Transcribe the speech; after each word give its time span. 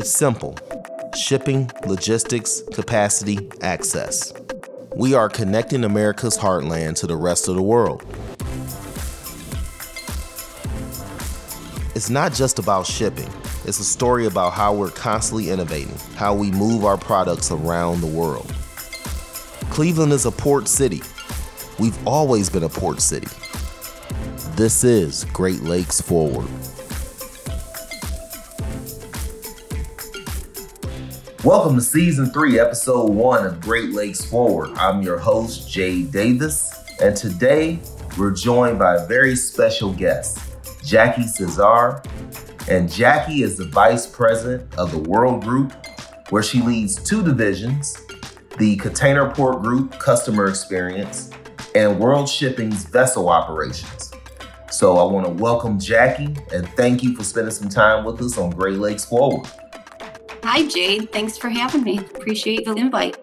It's 0.00 0.08
simple 0.08 0.56
shipping, 1.14 1.70
logistics, 1.84 2.62
capacity, 2.72 3.50
access. 3.60 4.32
We 4.96 5.12
are 5.12 5.28
connecting 5.28 5.84
America's 5.84 6.38
heartland 6.38 6.96
to 7.00 7.06
the 7.06 7.16
rest 7.16 7.48
of 7.48 7.54
the 7.54 7.62
world. 7.62 8.02
It's 11.94 12.08
not 12.08 12.32
just 12.32 12.58
about 12.58 12.86
shipping, 12.86 13.28
it's 13.66 13.78
a 13.78 13.84
story 13.84 14.24
about 14.24 14.54
how 14.54 14.72
we're 14.72 14.88
constantly 14.88 15.50
innovating, 15.50 15.94
how 16.16 16.32
we 16.32 16.50
move 16.50 16.86
our 16.86 16.96
products 16.96 17.50
around 17.50 18.00
the 18.00 18.06
world. 18.06 18.50
Cleveland 19.68 20.14
is 20.14 20.24
a 20.24 20.32
port 20.32 20.66
city. 20.66 21.02
We've 21.78 22.08
always 22.08 22.48
been 22.48 22.62
a 22.62 22.70
port 22.70 23.02
city. 23.02 23.28
This 24.56 24.82
is 24.82 25.24
Great 25.34 25.60
Lakes 25.60 26.00
Forward. 26.00 26.48
Welcome 31.44 31.76
to 31.76 31.80
season 31.80 32.26
three, 32.26 32.60
episode 32.60 33.08
one 33.08 33.46
of 33.46 33.62
Great 33.62 33.92
Lakes 33.92 34.22
Forward. 34.22 34.76
I'm 34.76 35.00
your 35.00 35.16
host, 35.16 35.70
Jade 35.70 36.12
Davis, 36.12 36.78
and 37.00 37.16
today 37.16 37.78
we're 38.18 38.32
joined 38.32 38.78
by 38.78 38.96
a 38.96 39.06
very 39.06 39.34
special 39.34 39.90
guest, 39.90 40.38
Jackie 40.84 41.26
Cesar. 41.26 42.02
And 42.68 42.92
Jackie 42.92 43.42
is 43.42 43.56
the 43.56 43.64
vice 43.64 44.06
president 44.06 44.74
of 44.76 44.92
the 44.92 44.98
World 44.98 45.42
Group, 45.42 45.72
where 46.28 46.42
she 46.42 46.60
leads 46.60 47.02
two 47.02 47.22
divisions 47.22 47.96
the 48.58 48.76
Container 48.76 49.30
Port 49.30 49.62
Group 49.62 49.98
Customer 49.98 50.46
Experience 50.46 51.30
and 51.74 51.98
World 51.98 52.28
Shipping's 52.28 52.84
Vessel 52.84 53.30
Operations. 53.30 54.12
So 54.70 54.98
I 54.98 55.10
want 55.10 55.26
to 55.26 55.32
welcome 55.42 55.80
Jackie 55.80 56.36
and 56.52 56.68
thank 56.76 57.02
you 57.02 57.16
for 57.16 57.24
spending 57.24 57.54
some 57.54 57.70
time 57.70 58.04
with 58.04 58.20
us 58.20 58.36
on 58.36 58.50
Great 58.50 58.76
Lakes 58.76 59.06
Forward. 59.06 59.48
Hi, 60.52 60.66
Jade. 60.66 61.12
Thanks 61.12 61.38
for 61.38 61.48
having 61.48 61.84
me. 61.84 61.98
Appreciate 61.98 62.64
the 62.64 62.72
invite. 62.72 63.16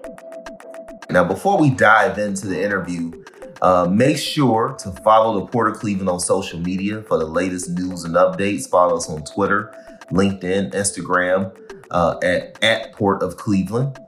Now, 1.09 1.25
before 1.25 1.59
we 1.59 1.71
dive 1.71 2.17
into 2.17 2.47
the 2.47 2.63
interview, 2.63 3.21
uh, 3.61 3.85
make 3.91 4.17
sure 4.17 4.77
to 4.79 4.93
follow 5.03 5.41
the 5.41 5.45
Port 5.47 5.69
of 5.69 5.77
Cleveland 5.77 6.07
on 6.07 6.21
social 6.21 6.57
media 6.57 7.01
for 7.01 7.17
the 7.17 7.25
latest 7.25 7.71
news 7.71 8.05
and 8.05 8.15
updates. 8.15 8.69
Follow 8.69 8.95
us 8.95 9.09
on 9.09 9.25
Twitter, 9.25 9.75
LinkedIn, 10.09 10.71
Instagram 10.71 11.53
uh, 11.91 12.17
at, 12.23 12.63
at 12.63 12.93
Port 12.93 13.21
of 13.21 13.35
Cleveland. 13.35 13.99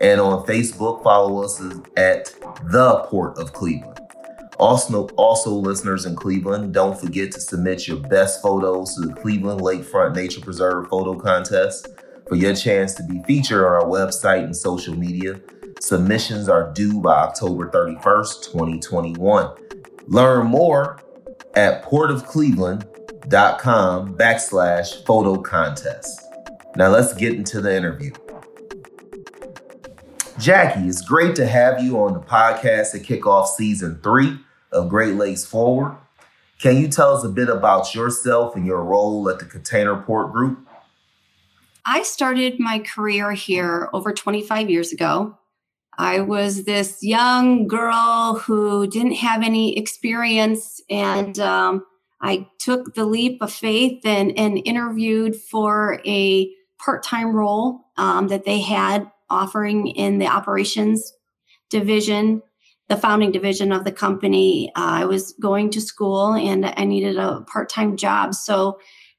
And 0.00 0.20
on 0.20 0.46
Facebook, 0.46 1.02
follow 1.02 1.42
us 1.42 1.60
at 1.96 2.32
The 2.66 3.04
Port 3.08 3.38
of 3.38 3.52
Cleveland. 3.54 3.98
Also, 4.60 5.08
also, 5.16 5.50
listeners 5.50 6.06
in 6.06 6.14
Cleveland, 6.14 6.74
don't 6.74 6.96
forget 6.96 7.32
to 7.32 7.40
submit 7.40 7.88
your 7.88 7.96
best 7.96 8.40
photos 8.40 8.94
to 8.94 9.00
the 9.00 9.14
Cleveland 9.14 9.62
Lakefront 9.62 10.14
Nature 10.14 10.42
Preserve 10.42 10.86
photo 10.86 11.18
contest 11.18 11.88
for 12.28 12.36
your 12.36 12.54
chance 12.54 12.94
to 12.94 13.02
be 13.02 13.20
featured 13.22 13.64
on 13.64 13.72
our 13.72 13.84
website 13.84 14.44
and 14.44 14.56
social 14.56 14.94
media. 14.94 15.40
Submissions 15.80 16.48
are 16.48 16.72
due 16.72 17.00
by 17.00 17.14
October 17.14 17.68
31st, 17.70 18.52
2021. 18.52 19.50
Learn 20.06 20.46
more 20.46 21.00
at 21.54 21.84
portofcleveland.com 21.84 24.14
backslash 24.14 25.04
photo 25.06 25.40
contest. 25.40 26.20
Now 26.76 26.88
let's 26.88 27.14
get 27.14 27.34
into 27.34 27.60
the 27.60 27.76
interview. 27.76 28.12
Jackie, 30.38 30.88
it's 30.88 31.02
great 31.02 31.34
to 31.36 31.46
have 31.46 31.82
you 31.82 31.98
on 31.98 32.12
the 32.12 32.20
podcast 32.20 32.92
to 32.92 33.00
kick 33.00 33.26
off 33.26 33.48
season 33.48 33.98
three 34.02 34.38
of 34.70 34.88
Great 34.88 35.14
Lakes 35.14 35.44
Forward. 35.44 35.96
Can 36.60 36.76
you 36.76 36.88
tell 36.88 37.16
us 37.16 37.24
a 37.24 37.28
bit 37.28 37.48
about 37.48 37.94
yourself 37.94 38.54
and 38.54 38.66
your 38.66 38.84
role 38.84 39.28
at 39.28 39.38
the 39.38 39.44
Container 39.44 39.96
Port 39.96 40.32
Group? 40.32 40.67
I 41.90 42.02
started 42.02 42.60
my 42.60 42.80
career 42.80 43.32
here 43.32 43.88
over 43.94 44.12
25 44.12 44.68
years 44.68 44.92
ago. 44.92 45.38
I 45.96 46.20
was 46.20 46.64
this 46.64 46.98
young 47.02 47.66
girl 47.66 48.42
who 48.44 48.86
didn't 48.86 49.14
have 49.14 49.42
any 49.42 49.78
experience, 49.78 50.82
and 50.90 51.38
um, 51.38 51.86
I 52.20 52.46
took 52.60 52.94
the 52.94 53.06
leap 53.06 53.40
of 53.40 53.50
faith 53.50 54.04
and, 54.04 54.38
and 54.38 54.60
interviewed 54.66 55.34
for 55.34 56.02
a 56.04 56.52
part 56.78 57.02
time 57.02 57.34
role 57.34 57.80
um, 57.96 58.28
that 58.28 58.44
they 58.44 58.60
had 58.60 59.10
offering 59.30 59.86
in 59.86 60.18
the 60.18 60.26
operations 60.26 61.14
division, 61.70 62.42
the 62.88 62.98
founding 62.98 63.32
division 63.32 63.72
of 63.72 63.84
the 63.84 63.92
company. 63.92 64.70
Uh, 64.76 65.00
I 65.00 65.04
was 65.06 65.32
going 65.40 65.70
to 65.70 65.80
school 65.80 66.34
and 66.34 66.66
I 66.66 66.84
needed 66.84 67.16
a 67.16 67.40
part 67.50 67.70
time 67.70 67.96
job. 67.96 68.34
So 68.34 68.78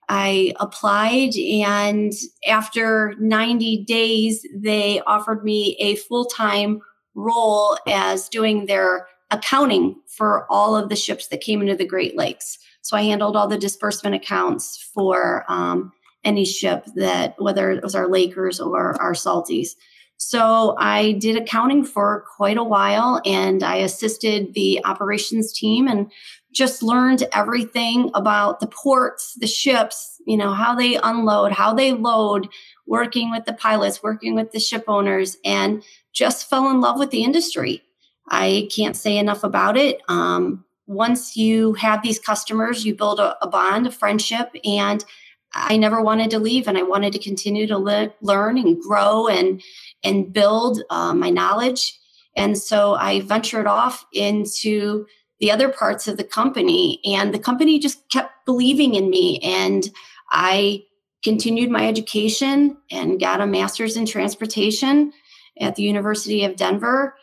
I 0.09 0.53
applied, 0.59 1.35
and 1.35 2.11
after 2.47 3.13
90 3.19 3.85
days, 3.85 4.45
they 4.55 5.01
offered 5.01 5.43
me 5.43 5.77
a 5.79 5.95
full 5.95 6.25
time 6.25 6.81
role 7.13 7.77
as 7.87 8.27
doing 8.27 8.65
their 8.65 9.07
accounting 9.31 9.95
for 10.07 10.51
all 10.51 10.75
of 10.75 10.89
the 10.89 10.95
ships 10.95 11.27
that 11.27 11.41
came 11.41 11.61
into 11.61 11.75
the 11.75 11.85
Great 11.85 12.17
Lakes. 12.17 12.57
So 12.81 12.97
I 12.97 13.03
handled 13.03 13.35
all 13.35 13.47
the 13.47 13.57
disbursement 13.57 14.15
accounts 14.15 14.89
for 14.95 15.45
um, 15.47 15.91
any 16.23 16.45
ship 16.45 16.85
that, 16.95 17.35
whether 17.37 17.71
it 17.71 17.83
was 17.83 17.93
our 17.93 18.09
Lakers 18.09 18.59
or 18.59 18.99
our 18.99 19.13
Salties. 19.13 19.75
So 20.17 20.75
I 20.77 21.13
did 21.13 21.37
accounting 21.37 21.85
for 21.85 22.25
quite 22.35 22.57
a 22.57 22.63
while 22.63 23.21
and 23.25 23.63
I 23.63 23.77
assisted 23.77 24.53
the 24.53 24.83
operations 24.83 25.53
team 25.53 25.87
and 25.87 26.11
just 26.51 26.81
learned 26.81 27.27
everything 27.33 28.09
about 28.13 28.59
the 28.59 28.67
ports, 28.67 29.35
the 29.39 29.47
ships, 29.47 30.21
you 30.25 30.37
know, 30.37 30.53
how 30.53 30.75
they 30.75 30.95
unload, 30.95 31.51
how 31.51 31.73
they 31.73 31.93
load, 31.93 32.49
working 32.87 33.29
with 33.31 33.45
the 33.45 33.53
pilots, 33.53 34.01
working 34.01 34.35
with 34.35 34.51
the 34.51 34.59
ship 34.59 34.83
owners, 34.87 35.37
and 35.45 35.83
just 36.13 36.49
fell 36.49 36.69
in 36.69 36.81
love 36.81 36.97
with 36.97 37.11
the 37.11 37.23
industry. 37.23 37.83
I 38.29 38.67
can't 38.75 38.95
say 38.95 39.17
enough 39.17 39.43
about 39.43 39.77
it. 39.77 40.01
Um, 40.07 40.65
once 40.87 41.37
you 41.37 41.73
have 41.73 42.01
these 42.01 42.19
customers, 42.19 42.83
you 42.83 42.95
build 42.95 43.19
a, 43.19 43.37
a, 43.43 43.47
bond, 43.47 43.85
a 43.85 43.91
friendship, 43.91 44.49
and 44.65 45.05
I 45.53 45.77
never 45.77 46.01
wanted 46.01 46.31
to 46.31 46.39
leave, 46.39 46.67
and 46.67 46.77
I 46.77 46.83
wanted 46.83 47.13
to 47.13 47.19
continue 47.19 47.67
to 47.67 47.77
le- 47.77 48.13
learn 48.21 48.57
and 48.57 48.79
grow 48.81 49.27
and 49.27 49.61
and 50.03 50.31
build 50.31 50.81
uh, 50.89 51.13
my 51.13 51.29
knowledge. 51.29 51.97
And 52.35 52.57
so 52.57 52.93
I 52.93 53.21
ventured 53.21 53.67
off 53.67 54.05
into 54.13 55.05
the 55.39 55.51
other 55.51 55.69
parts 55.69 56.07
of 56.07 56.17
the 56.17 56.23
company. 56.23 56.99
And 57.05 57.33
the 57.33 57.39
company 57.39 57.79
just 57.79 58.07
kept 58.09 58.45
believing 58.45 58.95
in 58.95 59.09
me. 59.09 59.39
And 59.39 59.89
I 60.31 60.83
continued 61.23 61.69
my 61.69 61.87
education 61.87 62.77
and 62.91 63.19
got 63.19 63.41
a 63.41 63.47
master's 63.47 63.97
in 63.97 64.05
transportation 64.05 65.11
at 65.59 65.75
the 65.75 65.83
University 65.83 66.45
of 66.45 66.55
Denver. 66.55 67.15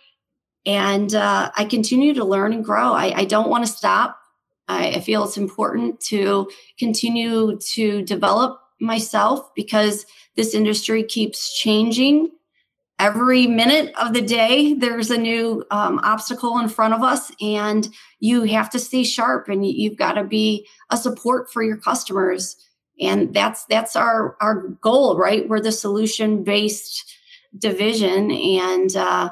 And 0.65 1.15
uh, 1.15 1.51
I 1.57 1.65
continue 1.65 2.15
to 2.15 2.25
learn 2.25 2.53
and 2.53 2.65
grow. 2.65 2.93
I, 2.93 3.21
I 3.21 3.25
don't 3.25 3.49
want 3.49 3.65
to 3.65 3.73
stop. 3.73 4.19
I, 4.69 4.89
I 4.89 5.01
feel 5.01 5.25
it's 5.25 5.37
important 5.37 6.01
to 6.07 6.51
continue 6.79 7.59
to 7.75 8.03
develop 8.03 8.61
myself 8.81 9.55
because 9.55 10.05
this 10.35 10.55
industry 10.55 11.03
keeps 11.03 11.57
changing 11.59 12.31
every 12.99 13.47
minute 13.47 13.95
of 14.01 14.15
the 14.15 14.23
day 14.23 14.75
there's 14.75 15.11
a 15.11 15.19
new 15.19 15.65
um, 15.71 15.99
obstacle 16.03 16.59
in 16.59 16.69
front 16.69 16.95
of 16.95 17.03
us 17.03 17.31
and 17.41 17.89
you 18.21 18.43
have 18.43 18.71
to 18.71 18.79
stay 18.79 19.05
sharp 19.05 19.49
and 19.49 19.67
you've 19.67 19.99
got 19.99 20.13
to 20.13 20.25
be 20.25 20.67
a 20.91 20.97
support 20.97 21.53
for 21.53 21.63
your 21.63 21.77
customers. 21.77 22.57
And 22.99 23.35
that's 23.35 23.67
that's 23.67 23.95
our 23.95 24.37
our 24.41 24.69
goal 24.81 25.19
right? 25.19 25.49
We're 25.49 25.61
the 25.61 25.73
solution 25.73 26.45
based 26.45 27.13
division 27.59 28.31
and 28.31 28.97
uh, 28.97 29.31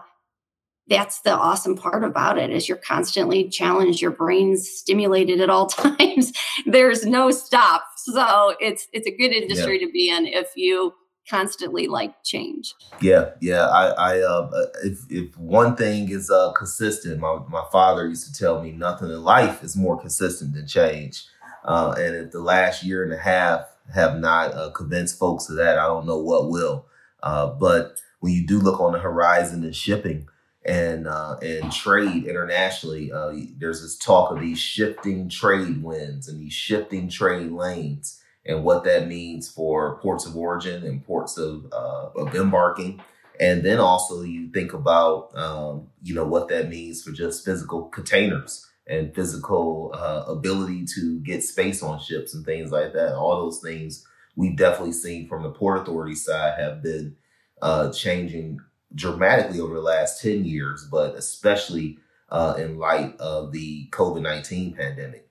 that's 0.88 1.20
the 1.22 1.32
awesome 1.32 1.76
part 1.76 2.04
about 2.04 2.36
it 2.36 2.50
is 2.50 2.69
you're 2.69 2.76
constantly 2.76 3.48
challenged 3.48 4.03
your 4.03 4.10
brain's 4.10 4.69
stimulated 4.69 5.41
at 5.41 5.48
all 5.48 5.66
times. 5.69 6.32
There's 6.66 7.06
no 7.06 7.30
stop. 7.30 7.84
So 7.97 8.54
it's 8.60 8.86
it's 8.92 9.06
a 9.06 9.16
good 9.16 9.32
industry 9.32 9.80
yeah. 9.80 9.86
to 9.86 9.92
be 9.92 10.10
in 10.10 10.26
if 10.26 10.50
you 10.56 10.92
constantly 11.28 11.88
like 11.88 12.22
change. 12.22 12.74
Yeah, 13.00 13.30
yeah. 13.41 13.66
I, 13.68 13.86
I, 13.86 14.21
uh, 14.21 14.50
if 14.84 15.00
if 15.10 15.36
one 15.38 15.76
thing 15.76 16.10
is 16.10 16.30
uh, 16.30 16.53
consistent, 16.53 17.21
my 17.21 17.41
my 17.48 17.65
father 17.72 18.06
used 18.06 18.32
to 18.32 18.38
tell 18.38 18.62
me 18.62 18.72
nothing 18.72 19.10
in 19.10 19.22
life 19.22 19.62
is 19.62 19.76
more 19.76 19.98
consistent 19.98 20.54
than 20.54 20.66
change. 20.66 21.24
Uh, 21.65 21.94
and 21.97 22.15
if 22.15 22.30
the 22.30 22.41
last 22.41 22.84
year 22.84 23.03
and 23.03 23.12
a 23.12 23.18
half 23.18 23.66
have 23.92 24.18
not 24.18 24.53
uh, 24.54 24.71
convinced 24.71 25.18
folks 25.18 25.48
of 25.48 25.56
that, 25.56 25.78
I 25.78 25.86
don't 25.86 26.06
know 26.06 26.18
what 26.18 26.50
will. 26.50 26.86
Uh, 27.22 27.48
but 27.48 27.98
when 28.20 28.32
you 28.32 28.47
do 28.47 28.59
look 28.59 28.80
on 28.80 28.92
the 28.92 28.98
horizon 28.98 29.65
in 29.65 29.72
shipping 29.72 30.28
and 30.65 31.06
uh, 31.06 31.36
and 31.42 31.72
trade 31.72 32.24
internationally, 32.24 33.10
uh, 33.12 33.32
there's 33.59 33.82
this 33.82 33.97
talk 33.97 34.30
of 34.30 34.41
these 34.41 34.59
shifting 34.59 35.28
trade 35.28 35.82
winds 35.82 36.28
and 36.28 36.41
these 36.41 36.53
shifting 36.53 37.09
trade 37.09 37.50
lanes 37.50 38.20
and 38.46 38.64
what 38.64 38.84
that 38.84 39.08
means 39.08 39.48
for 39.48 39.98
ports 39.98 40.26
of 40.26 40.36
origin 40.36 40.84
and 40.84 41.04
ports 41.04 41.38
of, 41.38 41.66
uh, 41.72 42.08
of 42.16 42.34
embarking. 42.34 43.00
And 43.41 43.64
then 43.64 43.80
also 43.80 44.22
you 44.22 44.48
think 44.52 44.72
about, 44.72 45.36
um, 45.36 45.88
you 46.02 46.14
know, 46.14 46.24
what 46.24 46.48
that 46.48 46.68
means 46.68 47.02
for 47.02 47.10
just 47.10 47.44
physical 47.44 47.84
containers 47.86 48.66
and 48.86 49.14
physical 49.14 49.92
uh, 49.94 50.24
ability 50.28 50.84
to 50.94 51.18
get 51.20 51.42
space 51.42 51.82
on 51.82 52.00
ships 52.00 52.34
and 52.34 52.44
things 52.44 52.70
like 52.70 52.92
that. 52.92 53.16
All 53.16 53.36
those 53.36 53.60
things 53.60 54.06
we've 54.36 54.56
definitely 54.56 54.92
seen 54.92 55.28
from 55.28 55.42
the 55.42 55.50
Port 55.50 55.80
Authority 55.80 56.14
side 56.14 56.58
have 56.58 56.82
been 56.82 57.16
uh, 57.62 57.91
changing 57.92 58.60
dramatically 58.94 59.60
over 59.60 59.74
the 59.74 59.80
last 59.80 60.22
10 60.22 60.44
years, 60.44 60.86
but 60.91 61.14
especially 61.14 61.98
uh, 62.28 62.54
in 62.58 62.78
light 62.78 63.16
of 63.18 63.52
the 63.52 63.88
COVID 63.91 64.22
19 64.22 64.74
pandemic. 64.74 65.28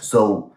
So, 0.00 0.54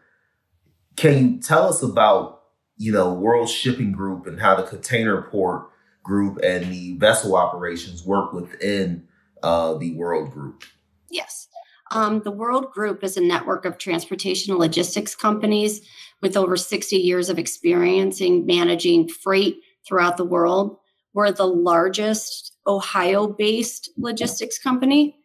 can 0.95 1.17
you 1.17 1.39
tell 1.39 1.67
us 1.67 1.81
about, 1.81 2.43
you 2.77 2.91
know, 2.91 3.13
World 3.13 3.49
Shipping 3.49 3.91
Group 3.91 4.27
and 4.27 4.39
how 4.39 4.55
the 4.55 4.63
container 4.63 5.23
port 5.23 5.69
group 6.03 6.39
and 6.43 6.71
the 6.71 6.97
vessel 6.97 7.35
operations 7.35 8.05
work 8.05 8.33
within 8.33 9.07
uh, 9.43 9.75
the 9.75 9.95
World 9.95 10.31
Group? 10.31 10.63
Yes. 11.09 11.47
Um, 11.91 12.21
the 12.21 12.31
World 12.31 12.71
Group 12.71 13.03
is 13.03 13.17
a 13.17 13.21
network 13.21 13.65
of 13.65 13.77
transportation 13.77 14.51
and 14.51 14.59
logistics 14.59 15.15
companies 15.15 15.81
with 16.21 16.35
over 16.35 16.57
60 16.57 16.95
years 16.95 17.29
of 17.29 17.37
experience 17.37 18.21
in 18.21 18.45
managing 18.45 19.07
freight 19.07 19.57
throughout 19.87 20.17
the 20.17 20.25
world. 20.25 20.77
We're 21.13 21.31
the 21.31 21.47
largest 21.47 22.57
Ohio 22.67 23.27
based 23.27 23.89
logistics 23.97 24.57
company. 24.57 25.17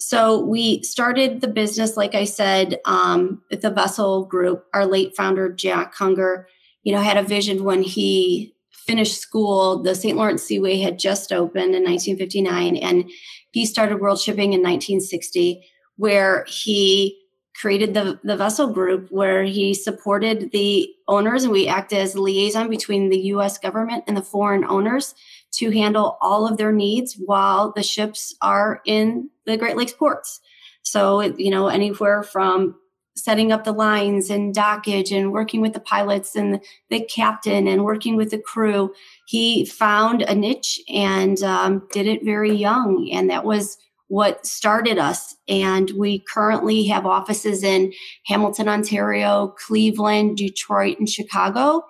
So 0.00 0.40
we 0.40 0.82
started 0.82 1.42
the 1.42 1.48
business, 1.48 1.94
like 1.94 2.14
I 2.14 2.24
said, 2.24 2.80
um, 2.86 3.42
the 3.50 3.70
Vessel 3.70 4.24
Group. 4.24 4.64
Our 4.72 4.86
late 4.86 5.14
founder, 5.14 5.52
Jack 5.52 5.94
Hunger, 5.94 6.48
you 6.82 6.94
know, 6.94 7.02
had 7.02 7.18
a 7.18 7.22
vision 7.22 7.64
when 7.64 7.82
he 7.82 8.54
finished 8.70 9.20
school. 9.20 9.82
The 9.82 9.94
St. 9.94 10.16
Lawrence 10.16 10.42
Seaway 10.42 10.80
had 10.80 10.98
just 10.98 11.32
opened 11.32 11.74
in 11.74 11.84
1959, 11.84 12.76
and 12.76 13.10
he 13.52 13.66
started 13.66 14.00
World 14.00 14.18
Shipping 14.18 14.54
in 14.54 14.60
1960, 14.60 15.62
where 15.96 16.46
he 16.48 17.20
created 17.60 17.92
the, 17.92 18.18
the 18.24 18.36
vessel 18.36 18.68
group 18.68 19.08
where 19.10 19.42
he 19.42 19.74
supported 19.74 20.50
the 20.50 20.88
owners 21.08 21.42
and 21.44 21.52
we 21.52 21.68
act 21.68 21.92
as 21.92 22.16
liaison 22.16 22.70
between 22.70 23.10
the 23.10 23.18
us 23.18 23.58
government 23.58 24.02
and 24.06 24.16
the 24.16 24.22
foreign 24.22 24.64
owners 24.64 25.14
to 25.52 25.70
handle 25.70 26.16
all 26.22 26.46
of 26.46 26.56
their 26.56 26.72
needs 26.72 27.14
while 27.14 27.72
the 27.72 27.82
ships 27.82 28.34
are 28.40 28.80
in 28.86 29.28
the 29.50 29.56
great 29.56 29.76
lakes 29.76 29.92
ports 29.92 30.40
so 30.82 31.20
you 31.20 31.50
know 31.50 31.68
anywhere 31.68 32.22
from 32.22 32.74
setting 33.16 33.52
up 33.52 33.64
the 33.64 33.72
lines 33.72 34.30
and 34.30 34.54
dockage 34.54 35.14
and 35.14 35.32
working 35.32 35.60
with 35.60 35.72
the 35.72 35.80
pilots 35.80 36.36
and 36.36 36.60
the 36.88 37.00
captain 37.00 37.66
and 37.66 37.84
working 37.84 38.16
with 38.16 38.30
the 38.30 38.38
crew 38.38 38.92
he 39.26 39.64
found 39.64 40.22
a 40.22 40.34
niche 40.34 40.80
and 40.88 41.42
um, 41.42 41.86
did 41.92 42.06
it 42.06 42.24
very 42.24 42.54
young 42.54 43.08
and 43.12 43.28
that 43.28 43.44
was 43.44 43.76
what 44.10 44.44
started 44.44 44.98
us. 44.98 45.36
And 45.46 45.92
we 45.96 46.18
currently 46.18 46.84
have 46.88 47.06
offices 47.06 47.62
in 47.62 47.92
Hamilton, 48.26 48.68
Ontario, 48.68 49.54
Cleveland, 49.56 50.36
Detroit, 50.36 50.98
and 50.98 51.08
Chicago. 51.08 51.84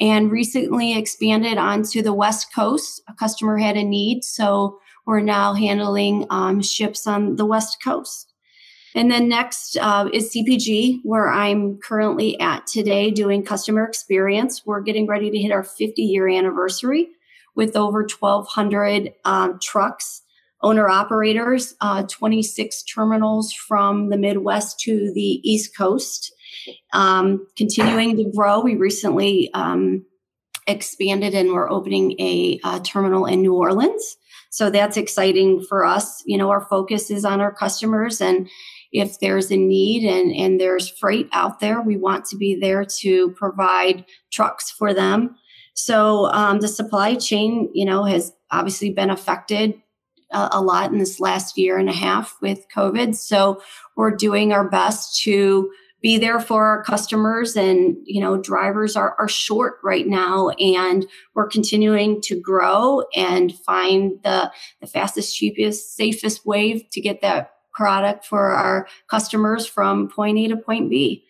And 0.00 0.30
recently 0.30 0.96
expanded 0.96 1.58
onto 1.58 2.00
the 2.00 2.12
West 2.12 2.54
Coast. 2.54 3.02
A 3.08 3.14
customer 3.14 3.58
had 3.58 3.76
a 3.76 3.82
need. 3.82 4.22
So 4.22 4.78
we're 5.06 5.20
now 5.20 5.54
handling 5.54 6.26
um, 6.30 6.62
ships 6.62 7.06
on 7.06 7.36
the 7.36 7.46
West 7.46 7.82
Coast. 7.82 8.32
And 8.94 9.10
then 9.10 9.28
next 9.28 9.76
uh, 9.76 10.08
is 10.12 10.32
CPG, 10.32 11.00
where 11.02 11.28
I'm 11.28 11.78
currently 11.78 12.38
at 12.38 12.66
today 12.66 13.10
doing 13.10 13.44
customer 13.44 13.84
experience. 13.84 14.62
We're 14.64 14.82
getting 14.82 15.08
ready 15.08 15.30
to 15.30 15.38
hit 15.38 15.50
our 15.50 15.64
50 15.64 16.00
year 16.00 16.28
anniversary 16.28 17.08
with 17.56 17.76
over 17.76 18.02
1,200 18.02 19.12
um, 19.24 19.58
trucks 19.60 20.22
owner 20.62 20.88
operators, 20.88 21.74
uh, 21.80 22.04
26 22.04 22.82
terminals 22.84 23.52
from 23.52 24.08
the 24.08 24.16
Midwest 24.16 24.80
to 24.80 25.12
the 25.12 25.40
East 25.48 25.76
Coast. 25.76 26.32
Um, 26.92 27.46
continuing 27.56 28.16
to 28.16 28.32
grow, 28.34 28.60
we 28.60 28.76
recently 28.76 29.50
um, 29.52 30.06
expanded 30.66 31.34
and 31.34 31.52
we're 31.52 31.70
opening 31.70 32.12
a, 32.18 32.58
a 32.64 32.80
terminal 32.80 33.26
in 33.26 33.42
New 33.42 33.54
Orleans. 33.54 34.16
So 34.54 34.70
that's 34.70 34.96
exciting 34.96 35.64
for 35.68 35.84
us. 35.84 36.22
You 36.26 36.38
know, 36.38 36.48
our 36.50 36.60
focus 36.60 37.10
is 37.10 37.24
on 37.24 37.40
our 37.40 37.52
customers 37.52 38.20
and 38.20 38.48
if 38.92 39.18
there's 39.18 39.50
a 39.50 39.56
need 39.56 40.04
and, 40.04 40.32
and 40.32 40.60
there's 40.60 40.88
freight 40.88 41.28
out 41.32 41.58
there, 41.58 41.82
we 41.82 41.96
want 41.96 42.26
to 42.26 42.36
be 42.36 42.54
there 42.54 42.84
to 43.00 43.32
provide 43.32 44.04
trucks 44.32 44.70
for 44.70 44.94
them. 44.94 45.34
So 45.74 46.26
um, 46.26 46.60
the 46.60 46.68
supply 46.68 47.16
chain, 47.16 47.68
you 47.74 47.84
know, 47.84 48.04
has 48.04 48.32
obviously 48.52 48.90
been 48.90 49.10
affected 49.10 49.74
a, 50.30 50.50
a 50.52 50.62
lot 50.62 50.92
in 50.92 50.98
this 50.98 51.18
last 51.18 51.58
year 51.58 51.76
and 51.76 51.88
a 51.88 51.92
half 51.92 52.36
with 52.40 52.64
COVID. 52.72 53.16
So 53.16 53.60
we're 53.96 54.14
doing 54.14 54.52
our 54.52 54.68
best 54.68 55.20
to 55.24 55.68
be 56.04 56.18
there 56.18 56.38
for 56.38 56.66
our 56.66 56.84
customers 56.84 57.56
and 57.56 57.96
you 58.04 58.20
know 58.20 58.36
drivers 58.36 58.94
are, 58.94 59.16
are 59.18 59.26
short 59.26 59.78
right 59.82 60.06
now 60.06 60.50
and 60.50 61.06
we're 61.34 61.48
continuing 61.48 62.20
to 62.20 62.38
grow 62.38 63.02
and 63.16 63.54
find 63.60 64.22
the, 64.22 64.52
the 64.82 64.86
fastest 64.86 65.34
cheapest 65.34 65.96
safest 65.96 66.44
way 66.44 66.86
to 66.92 67.00
get 67.00 67.22
that 67.22 67.54
product 67.72 68.26
for 68.26 68.50
our 68.50 68.86
customers 69.08 69.66
from 69.66 70.06
point 70.06 70.38
a 70.38 70.46
to 70.46 70.58
point 70.58 70.90
b 70.90 71.24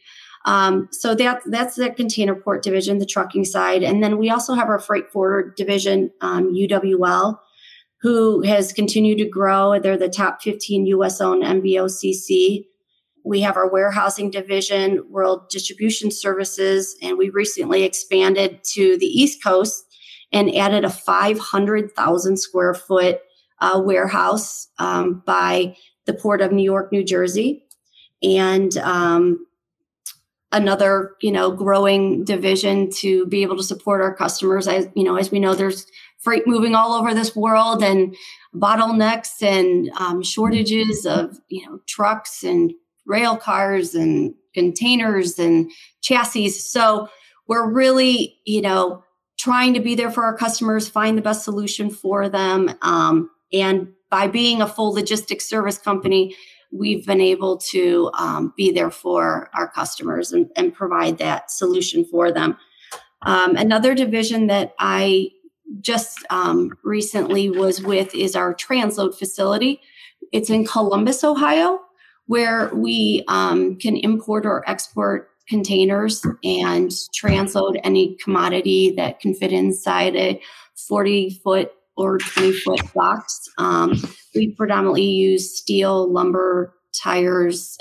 um, 0.45 0.89
so 0.91 1.15
that 1.15 1.41
that's 1.47 1.77
the 1.77 1.89
container 1.91 2.35
port 2.35 2.65
division 2.65 2.99
the 2.99 3.07
trucking 3.07 3.45
side 3.45 3.85
and 3.85 4.03
then 4.03 4.19
we 4.19 4.29
also 4.29 4.55
have 4.55 4.69
our 4.69 4.81
freight 4.81 5.09
forwarder 5.13 5.55
division 5.57 6.11
um, 6.21 6.53
uwl 6.53 7.39
who 8.01 8.43
has 8.43 8.71
continued 8.75 9.17
to 9.17 9.27
grow. 9.27 9.81
They're 9.81 9.97
the 9.97 10.11
top 10.11 10.43
15 10.43 10.85
US 10.89 11.23
owned 11.23 11.43
NVOCC. 11.43 12.67
We 13.25 13.41
have 13.41 13.57
our 13.57 13.71
warehousing 13.71 14.31
division, 14.31 15.05
World 15.09 15.49
Distribution 15.49 16.11
Services, 16.11 16.97
and 17.03 17.17
we 17.17 17.31
recently 17.31 17.83
expanded 17.83 18.63
to 18.75 18.99
the 18.99 19.07
East 19.07 19.43
Coast 19.43 19.87
and 20.31 20.55
added 20.55 20.85
a 20.85 20.91
500,000 20.91 22.37
square 22.37 22.75
foot 22.75 23.21
uh, 23.61 23.81
warehouse 23.83 24.69
um, 24.79 25.23
by 25.25 25.77
the 26.05 26.15
Port 26.15 26.43
of 26.43 26.53
New 26.53 26.65
York, 26.65 26.93
New 26.93 27.05
Jersey. 27.05 27.65
And 28.23 28.77
um, 28.79 29.47
another 30.55 31.17
you 31.21 31.33
know 31.33 31.51
growing 31.51 32.25
division 32.25 32.89
to 32.89 33.27
be 33.27 33.43
able 33.43 33.57
to 33.57 33.63
support 33.63 34.01
our 34.01 34.15
customers 34.15 34.69
as 34.69 34.89
you 34.95 35.03
know 35.03 35.17
as 35.17 35.31
we 35.31 35.41
know 35.41 35.53
there's 35.55 35.85
freight 36.19 36.47
moving 36.47 36.75
all 36.77 36.93
over 36.93 37.13
this 37.13 37.35
world 37.35 37.83
and 37.83 38.15
bottlenecks 38.55 39.43
and 39.43 39.91
um, 39.99 40.23
shortages 40.23 41.05
of 41.05 41.39
you 41.49 41.67
know 41.67 41.81
trucks 41.87 42.45
and 42.45 42.73
rail 43.07 43.37
cars 43.37 43.95
and 43.95 44.35
containers 44.55 45.39
and 45.39 45.71
chassis. 46.03 46.51
So 46.51 47.09
we're 47.47 47.71
really 47.71 48.39
you 48.45 48.63
know 48.63 49.03
trying 49.39 49.75
to 49.75 49.81
be 49.81 49.95
there 49.95 50.11
for 50.11 50.25
our 50.25 50.37
customers 50.37 50.89
find 50.89 51.19
the 51.19 51.23
best 51.23 51.45
solution 51.45 51.91
for 51.91 52.29
them. 52.29 52.75
Um, 52.83 53.31
and 53.53 53.89
by 54.11 54.29
being 54.29 54.63
a 54.63 54.67
full 54.67 54.93
logistics 54.93 55.49
service 55.49 55.79
company 55.79 56.37
we've 56.75 57.07
been 57.07 57.21
able 57.21 57.57
to 57.57 58.11
um, 58.19 58.53
be 58.57 58.73
there 58.73 58.91
for 58.91 59.49
our 59.55 59.71
customers 59.71 60.33
and, 60.33 60.51
and 60.57 60.75
provide 60.75 61.19
that 61.19 61.51
solution 61.51 62.05
for 62.05 62.33
them. 62.33 62.59
Um, 63.23 63.57
another 63.57 63.95
division 63.95 64.49
that 64.49 64.75
i 64.79 65.31
just 65.81 66.19
um, 66.31 66.71
recently 66.85 67.49
was 67.49 67.83
with 67.83 68.15
is 68.15 68.37
our 68.37 68.55
transload 68.55 69.17
facility. 69.17 69.81
It's 70.31 70.51
in 70.51 70.67
Columbus, 70.67 71.25
Ohio, 71.25 71.81
where 72.27 72.71
we 72.75 73.25
um, 73.29 73.77
can 73.77 73.97
import 73.97 74.47
or 74.47 74.69
export 74.69 75.31
containers 75.49 76.25
and 76.43 76.91
transload 76.91 77.79
any 77.85 78.17
commodity 78.17 78.95
that 78.97 79.21
can 79.21 79.35
fit 79.35 79.53
inside 79.53 80.17
a 80.17 80.41
40 80.89 81.41
foot 81.45 81.73
or 81.97 82.19
20 82.19 82.53
foot 82.53 82.81
box. 82.95 83.49
Um, 83.59 83.95
we 84.35 84.53
predominantly 84.53 85.05
use 85.05 85.57
steel, 85.59 86.11
lumber, 86.11 86.75
tires. 86.95 87.79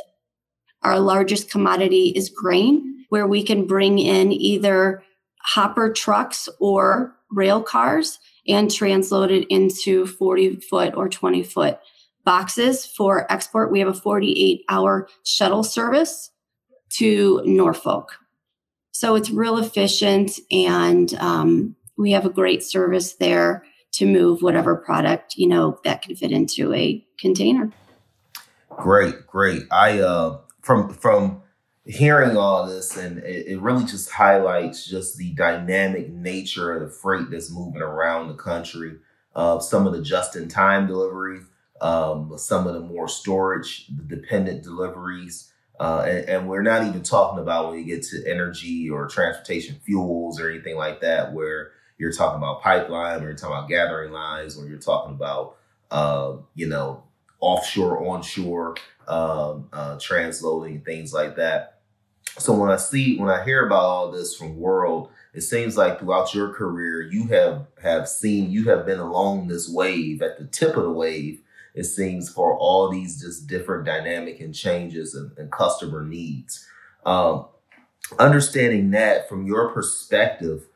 Our 0.83 0.99
largest 0.99 1.49
commodity 1.49 2.13
is 2.15 2.29
grain, 2.29 3.05
where 3.09 3.27
we 3.27 3.43
can 3.43 3.65
bring 3.65 3.99
in 3.99 4.31
either 4.31 5.03
hopper 5.41 5.91
trucks 5.91 6.49
or 6.59 7.15
rail 7.31 7.61
cars 7.61 8.19
and 8.47 8.69
transload 8.69 9.31
it 9.31 9.47
into 9.49 10.05
40 10.05 10.57
foot 10.57 10.95
or 10.95 11.09
20 11.09 11.43
foot 11.43 11.79
boxes 12.25 12.85
for 12.85 13.31
export. 13.31 13.71
We 13.71 13.79
have 13.79 13.87
a 13.87 13.93
48 13.93 14.63
hour 14.69 15.07
shuttle 15.23 15.63
service 15.63 16.31
to 16.91 17.41
Norfolk. 17.45 18.13
So 18.91 19.15
it's 19.15 19.29
real 19.29 19.57
efficient 19.57 20.39
and 20.51 21.13
um, 21.15 21.75
we 21.97 22.11
have 22.11 22.25
a 22.25 22.29
great 22.29 22.63
service 22.63 23.15
there 23.15 23.65
to 23.93 24.05
move 24.05 24.41
whatever 24.41 24.75
product, 24.75 25.35
you 25.35 25.47
know, 25.47 25.79
that 25.83 26.01
can 26.01 26.15
fit 26.15 26.31
into 26.31 26.73
a 26.73 27.05
container. 27.19 27.71
Great, 28.69 29.27
great. 29.27 29.63
I 29.71 29.99
uh 29.99 30.39
from 30.61 30.93
from 30.93 31.43
hearing 31.85 32.37
all 32.37 32.65
this 32.65 32.95
and 32.97 33.19
it, 33.19 33.47
it, 33.47 33.59
really 33.59 33.83
just 33.83 34.09
highlights 34.09 34.85
just 34.85 35.17
the 35.17 35.33
dynamic 35.33 36.09
nature 36.09 36.73
of 36.73 36.81
the 36.81 36.87
freight 36.87 37.29
that's 37.29 37.51
moving 37.51 37.81
around 37.81 38.29
the 38.29 38.35
country 38.35 38.95
uh, 39.35 39.59
some 39.59 39.85
of 39.85 39.91
the 39.91 40.01
just-in-time 40.01 40.87
delivery 40.87 41.39
um, 41.83 42.33
some 42.37 42.65
of 42.65 42.73
the 42.73 42.79
more 42.79 43.07
storage 43.07 43.87
dependent 44.07 44.63
deliveries 44.63 45.51
Uh, 45.79 46.05
and, 46.07 46.29
and, 46.29 46.47
we're 46.47 46.61
not 46.61 46.85
even 46.87 47.01
talking 47.01 47.39
about 47.39 47.67
when 47.67 47.79
you 47.79 47.85
get 47.85 48.03
to 48.03 48.23
energy 48.29 48.89
or 48.89 49.07
transportation 49.07 49.75
fuels 49.83 50.39
or 50.39 50.49
anything 50.49 50.77
like 50.77 51.01
that, 51.01 51.33
where 51.33 51.71
you're 51.97 52.13
talking 52.13 52.37
about 52.37 52.61
pipeline, 52.61 53.21
or 53.21 53.25
you're 53.25 53.35
talking 53.35 53.57
about 53.57 53.69
gathering 53.69 54.13
lines, 54.13 54.55
or 54.57 54.67
you're 54.67 54.77
talking 54.77 55.15
about, 55.15 55.57
uh, 55.89 56.37
you 56.55 56.67
know, 56.67 57.03
offshore, 57.39 58.07
onshore 58.07 58.75
um, 59.07 59.67
uh, 59.73 59.95
transloading, 59.97 60.85
things 60.85 61.11
like 61.11 61.35
that. 61.37 61.81
So 62.37 62.53
when 62.53 62.71
I 62.71 62.77
see, 62.77 63.17
when 63.17 63.29
I 63.29 63.43
hear 63.43 63.65
about 63.65 63.83
all 63.83 64.11
this 64.11 64.35
from 64.35 64.55
World, 64.57 65.09
it 65.33 65.41
seems 65.41 65.75
like 65.75 65.99
throughout 65.99 66.33
your 66.35 66.53
career, 66.53 67.01
you 67.01 67.27
have 67.27 67.67
have 67.81 68.07
seen, 68.07 68.51
you 68.51 68.69
have 68.69 68.85
been 68.85 68.99
along 68.99 69.47
this 69.47 69.67
wave 69.67 70.21
at 70.21 70.37
the 70.37 70.45
tip 70.45 70.77
of 70.77 70.83
the 70.83 70.91
wave 70.91 71.41
it 71.73 71.85
seems, 71.85 72.29
for 72.29 72.57
all 72.57 72.89
these 72.89 73.21
just 73.21 73.47
different 73.47 73.85
dynamic 73.85 74.39
and 74.39 74.53
changes 74.53 75.15
and, 75.15 75.31
and 75.37 75.51
customer 75.51 76.05
needs. 76.05 76.67
Um, 77.05 77.47
understanding 78.19 78.91
that 78.91 79.27
from 79.27 79.45
your 79.45 79.71
perspective, 79.73 80.67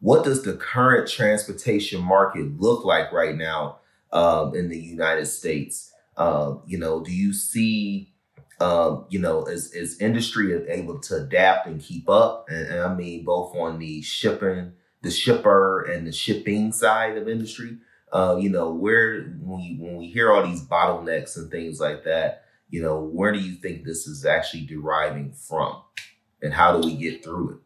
what 0.00 0.24
does 0.24 0.42
the 0.42 0.54
current 0.54 1.08
transportation 1.08 2.00
market 2.00 2.60
look 2.60 2.84
like 2.84 3.12
right 3.12 3.34
now 3.34 3.78
um, 4.12 4.54
in 4.54 4.68
the 4.68 4.78
United 4.78 5.26
States? 5.26 5.92
Uh, 6.16 6.56
you 6.66 6.78
know, 6.78 7.02
do 7.02 7.10
you 7.10 7.32
see, 7.32 8.12
um, 8.60 9.06
you 9.08 9.18
know, 9.18 9.46
is, 9.46 9.72
is 9.72 10.00
industry 10.00 10.54
able 10.68 11.00
to 11.00 11.16
adapt 11.16 11.66
and 11.66 11.80
keep 11.80 12.08
up? 12.08 12.46
And, 12.48 12.66
and 12.66 12.80
I 12.80 12.94
mean, 12.94 13.24
both 13.24 13.56
on 13.56 13.78
the 13.78 14.02
shipping, 14.02 14.72
the 15.02 15.10
shipper 15.10 15.82
and 15.82 16.06
the 16.06 16.12
shipping 16.12 16.70
side 16.70 17.16
of 17.16 17.28
industry, 17.28 17.78
uh, 18.14 18.36
you 18.36 18.48
know, 18.48 18.70
where 18.70 19.22
when 19.40 19.58
we 19.58 19.76
when 19.78 19.96
we 19.96 20.06
hear 20.06 20.32
all 20.32 20.46
these 20.46 20.64
bottlenecks 20.64 21.36
and 21.36 21.50
things 21.50 21.80
like 21.80 22.04
that, 22.04 22.44
you 22.70 22.80
know, 22.80 23.00
where 23.00 23.32
do 23.32 23.40
you 23.40 23.56
think 23.56 23.84
this 23.84 24.06
is 24.06 24.24
actually 24.24 24.64
deriving 24.64 25.32
from, 25.32 25.82
and 26.40 26.54
how 26.54 26.80
do 26.80 26.86
we 26.86 26.94
get 26.94 27.24
through 27.24 27.50
it? 27.50 27.56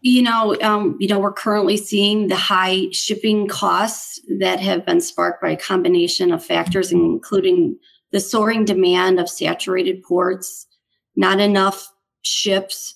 You 0.00 0.22
know, 0.22 0.56
um, 0.62 0.96
you 1.00 1.08
know, 1.08 1.18
we're 1.18 1.32
currently 1.32 1.76
seeing 1.76 2.28
the 2.28 2.36
high 2.36 2.86
shipping 2.92 3.48
costs 3.48 4.20
that 4.38 4.60
have 4.60 4.86
been 4.86 5.00
sparked 5.00 5.42
by 5.42 5.50
a 5.50 5.56
combination 5.56 6.32
of 6.32 6.44
factors, 6.44 6.92
including 6.92 7.76
the 8.12 8.20
soaring 8.20 8.64
demand 8.64 9.18
of 9.18 9.28
saturated 9.28 10.04
ports, 10.04 10.68
not 11.16 11.40
enough 11.40 11.92
ships, 12.22 12.94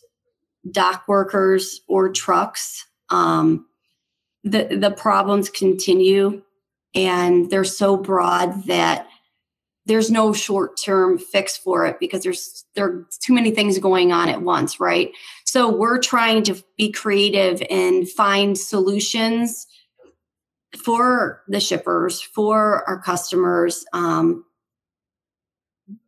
dock 0.71 1.09
workers, 1.09 1.81
or 1.89 2.09
trucks. 2.13 2.87
Um, 3.09 3.67
the 4.45 4.77
the 4.77 4.91
problems 4.91 5.51
continue 5.51 6.43
and 6.95 7.51
they're 7.51 7.65
so 7.65 7.97
broad 7.97 8.65
that 8.65 9.07
there's 9.87 10.11
no 10.11 10.33
short-term 10.33 11.19
fix 11.19 11.57
for 11.57 11.87
it 11.87 11.99
because 11.99 12.23
there's 12.23 12.65
there 12.75 12.87
are 12.87 13.07
too 13.21 13.33
many 13.33 13.51
things 13.51 13.79
going 13.79 14.13
on 14.13 14.29
at 14.29 14.43
once 14.43 14.81
right? 14.81 15.13
So 15.45 15.69
we're 15.69 15.99
trying 15.99 16.43
to 16.45 16.63
be 16.77 16.93
creative 16.93 17.63
and 17.71 18.09
find 18.09 18.57
solutions 18.57 19.67
for 20.85 21.43
the 21.49 21.61
shippers 21.61 22.21
for 22.21 22.89
our 22.89 23.01
customers 23.01 23.85
um, 23.93 24.45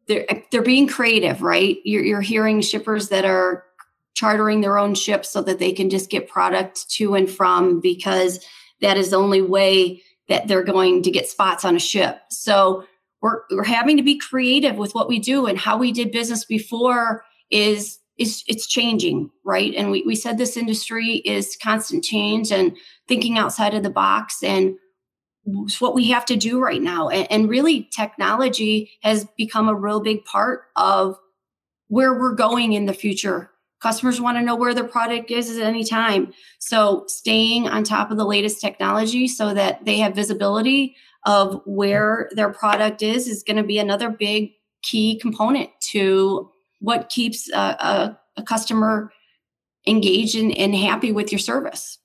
they're, 0.07 0.27
they're 0.51 0.63
being 0.63 0.89
creative 0.89 1.43
right? 1.43 1.79
You're, 1.85 2.05
you're 2.05 2.21
hearing 2.21 2.61
shippers 2.61 3.09
that 3.09 3.25
are 3.25 3.65
chartering 4.15 4.61
their 4.61 4.79
own 4.79 4.95
ships 4.95 5.31
so 5.31 5.43
that 5.43 5.59
they 5.59 5.73
can 5.73 5.91
just 5.91 6.11
get 6.11 6.29
product 6.29 6.89
to 6.91 7.15
and 7.15 7.31
from 7.31 7.81
because 7.81 8.45
that 8.81 8.97
is 8.97 9.11
the 9.11 9.17
only 9.17 9.43
way 9.43 10.03
that 10.29 10.49
they're 10.49 10.65
going 10.65 11.03
to 11.03 11.11
get 11.11 11.29
spots 11.29 11.65
on 11.65 11.77
a 11.77 11.81
ship. 11.81 12.21
So 12.31 12.85
we're, 13.21 13.43
we're 13.51 13.65
having 13.65 13.97
to 13.97 14.03
be 14.03 14.19
creative 14.19 14.77
with 14.77 14.95
what 14.95 15.09
we 15.09 15.19
do 15.19 15.47
and 15.47 15.59
how 15.59 15.79
we 15.79 15.93
did 15.93 16.13
business 16.13 16.45
before 16.45 17.25
is 17.51 17.99
is 18.19 18.45
it's 18.47 18.67
changing, 18.67 19.31
right? 19.43 19.75
And 19.75 19.91
we, 19.91 20.03
we 20.03 20.15
said 20.15 20.37
this 20.37 20.57
industry 20.57 21.17
is 21.25 21.57
constant 21.63 22.05
change 22.05 22.53
and 22.53 22.77
thinking 23.09 23.39
outside 23.39 23.73
of 23.73 23.83
the 23.83 23.91
box 23.91 24.43
and 24.43 24.77
what 25.81 25.95
we 25.95 26.11
have 26.11 26.25
to 26.27 26.37
do 26.37 26.61
right 26.61 26.83
now. 26.83 27.09
And, 27.09 27.31
and 27.33 27.49
really 27.49 27.89
technology 27.95 28.93
has 29.03 29.27
become 29.37 29.69
a 29.69 29.75
real 29.75 30.01
big 30.01 30.25
part 30.25 30.65
of 30.77 31.17
where 31.89 32.13
we're 32.13 32.35
going 32.35 32.75
in 32.75 32.87
the 32.87 32.95
future 32.95 33.51
Customers 33.83 34.21
want 34.21 34.39
to 34.39 34.43
know 34.43 34.55
where 34.55 34.75
their 34.75 34.87
product 34.87 35.31
is 35.33 35.59
at 35.59 35.67
any 35.67 35.83
time. 35.83 36.33
So 36.61 37.05
staying 37.09 37.69
on 37.69 37.83
top 37.83 38.13
of 38.13 38.17
the 38.17 38.25
latest 38.25 38.61
technology 38.61 39.27
so 39.27 39.53
that 39.55 39.85
they 39.85 39.99
have 39.99 40.15
visibility 40.15 40.95
of 41.25 41.61
where 41.67 42.31
their 42.33 42.53
product 42.53 43.03
is 43.03 43.27
is 43.27 43.43
going 43.43 43.57
to 43.57 43.65
be 43.65 43.79
another 43.79 44.09
big 44.09 44.53
key 44.83 45.19
component 45.19 45.71
to 45.91 46.51
what 46.81 47.09
keeps 47.09 47.51
a, 47.53 47.59
a, 47.59 48.19
a 48.37 48.43
customer 48.43 49.13
engaged 49.87 50.37
and, 50.37 50.57
and, 50.57 50.75
happy 50.77 51.11
with 51.11 51.33
your 51.33 51.39
service. 51.39 51.99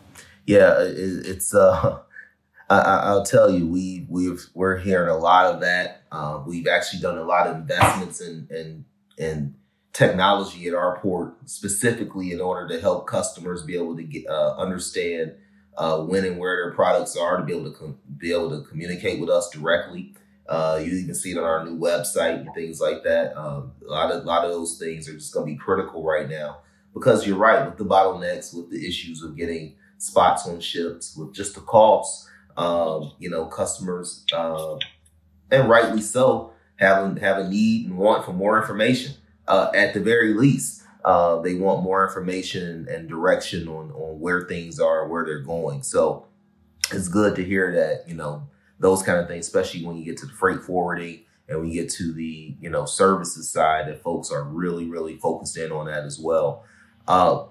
Yeah, 0.45 0.75
it's 0.79 1.53
uh 1.53 1.99
I, 2.69 3.13
will 3.13 3.23
tell 3.23 3.49
you, 3.49 3.67
we 3.67 4.05
we've 4.09 4.45
we're 4.53 4.77
hearing 4.77 5.09
a 5.09 5.17
lot 5.17 5.53
of 5.53 5.61
that. 5.61 6.03
Uh, 6.11 6.43
we've 6.45 6.67
actually 6.67 7.01
done 7.01 7.17
a 7.17 7.23
lot 7.23 7.47
of 7.47 7.55
investments 7.55 8.19
in 8.19 8.47
in 8.49 8.85
in 9.17 9.55
technology 9.97 10.67
at 10.67 10.75
our 10.75 10.99
port 10.99 11.33
specifically 11.45 12.31
in 12.31 12.39
order 12.39 12.67
to 12.67 12.79
help 12.79 13.07
customers 13.07 13.63
be 13.63 13.75
able 13.75 13.95
to 13.95 14.03
get, 14.03 14.27
uh, 14.27 14.55
understand 14.55 15.33
uh, 15.75 15.99
when 16.01 16.23
and 16.23 16.37
where 16.37 16.55
their 16.55 16.71
products 16.71 17.17
are 17.17 17.37
to 17.37 17.43
be 17.43 17.51
able 17.51 17.71
to 17.71 17.75
com- 17.75 17.97
be 18.15 18.31
able 18.31 18.51
to 18.51 18.67
communicate 18.69 19.19
with 19.19 19.29
us 19.29 19.49
directly. 19.49 20.13
Uh, 20.47 20.79
you 20.83 20.91
even 20.93 21.15
see 21.15 21.31
it 21.31 21.37
on 21.39 21.43
our 21.43 21.65
new 21.65 21.75
website 21.75 22.39
and 22.39 22.53
things 22.53 22.79
like 22.79 23.03
that. 23.03 23.35
Um, 23.35 23.71
a 23.87 23.89
lot 23.89 24.11
of 24.11 24.23
a 24.23 24.25
lot 24.27 24.45
of 24.45 24.51
those 24.51 24.77
things 24.77 25.09
are 25.09 25.13
just 25.13 25.33
going 25.33 25.47
to 25.47 25.51
be 25.51 25.57
critical 25.57 26.03
right 26.03 26.29
now 26.29 26.59
because 26.93 27.25
you're 27.25 27.35
right 27.35 27.65
with 27.65 27.77
the 27.77 27.85
bottlenecks, 27.85 28.55
with 28.55 28.69
the 28.69 28.87
issues 28.87 29.23
of 29.23 29.35
getting 29.35 29.77
spots 29.97 30.47
on 30.47 30.59
ships, 30.59 31.17
with 31.17 31.33
just 31.33 31.55
the 31.55 31.61
costs. 31.61 32.29
Um, 32.55 33.13
you 33.19 33.29
know, 33.29 33.45
customers 33.45 34.25
um, 34.33 34.79
and 35.51 35.69
rightly 35.69 36.01
so 36.01 36.53
have 36.77 37.17
have 37.17 37.37
a 37.39 37.49
need 37.49 37.87
and 37.87 37.97
want 37.97 38.25
for 38.25 38.33
more 38.33 38.59
information 38.59 39.13
uh, 39.47 39.71
at 39.73 39.93
the 39.93 39.99
very 39.99 40.33
least, 40.33 40.83
uh, 41.05 41.39
they 41.41 41.55
want 41.55 41.83
more 41.83 42.05
information 42.05 42.87
and 42.89 43.07
direction 43.07 43.67
on, 43.67 43.91
on 43.91 44.19
where 44.19 44.41
things 44.41 44.79
are, 44.79 45.07
where 45.07 45.25
they're 45.25 45.39
going. 45.39 45.83
So 45.83 46.27
it's 46.91 47.07
good 47.07 47.35
to 47.35 47.43
hear 47.43 47.71
that, 47.73 48.09
you 48.09 48.15
know, 48.15 48.47
those 48.79 49.03
kind 49.03 49.19
of 49.19 49.27
things, 49.27 49.47
especially 49.47 49.85
when 49.85 49.97
you 49.97 50.03
get 50.03 50.17
to 50.17 50.25
the 50.25 50.33
freight 50.33 50.61
forwarding 50.61 51.21
and 51.47 51.61
we 51.61 51.71
get 51.71 51.89
to 51.91 52.11
the, 52.11 52.55
you 52.59 52.69
know, 52.69 52.85
services 52.85 53.49
side 53.49 53.87
that 53.87 54.03
folks 54.03 54.31
are 54.31 54.43
really, 54.43 54.89
really 54.89 55.15
focused 55.15 55.57
in 55.57 55.71
on 55.71 55.85
that 55.85 56.03
as 56.03 56.19
well. 56.19 56.65
Uh, 57.07 57.45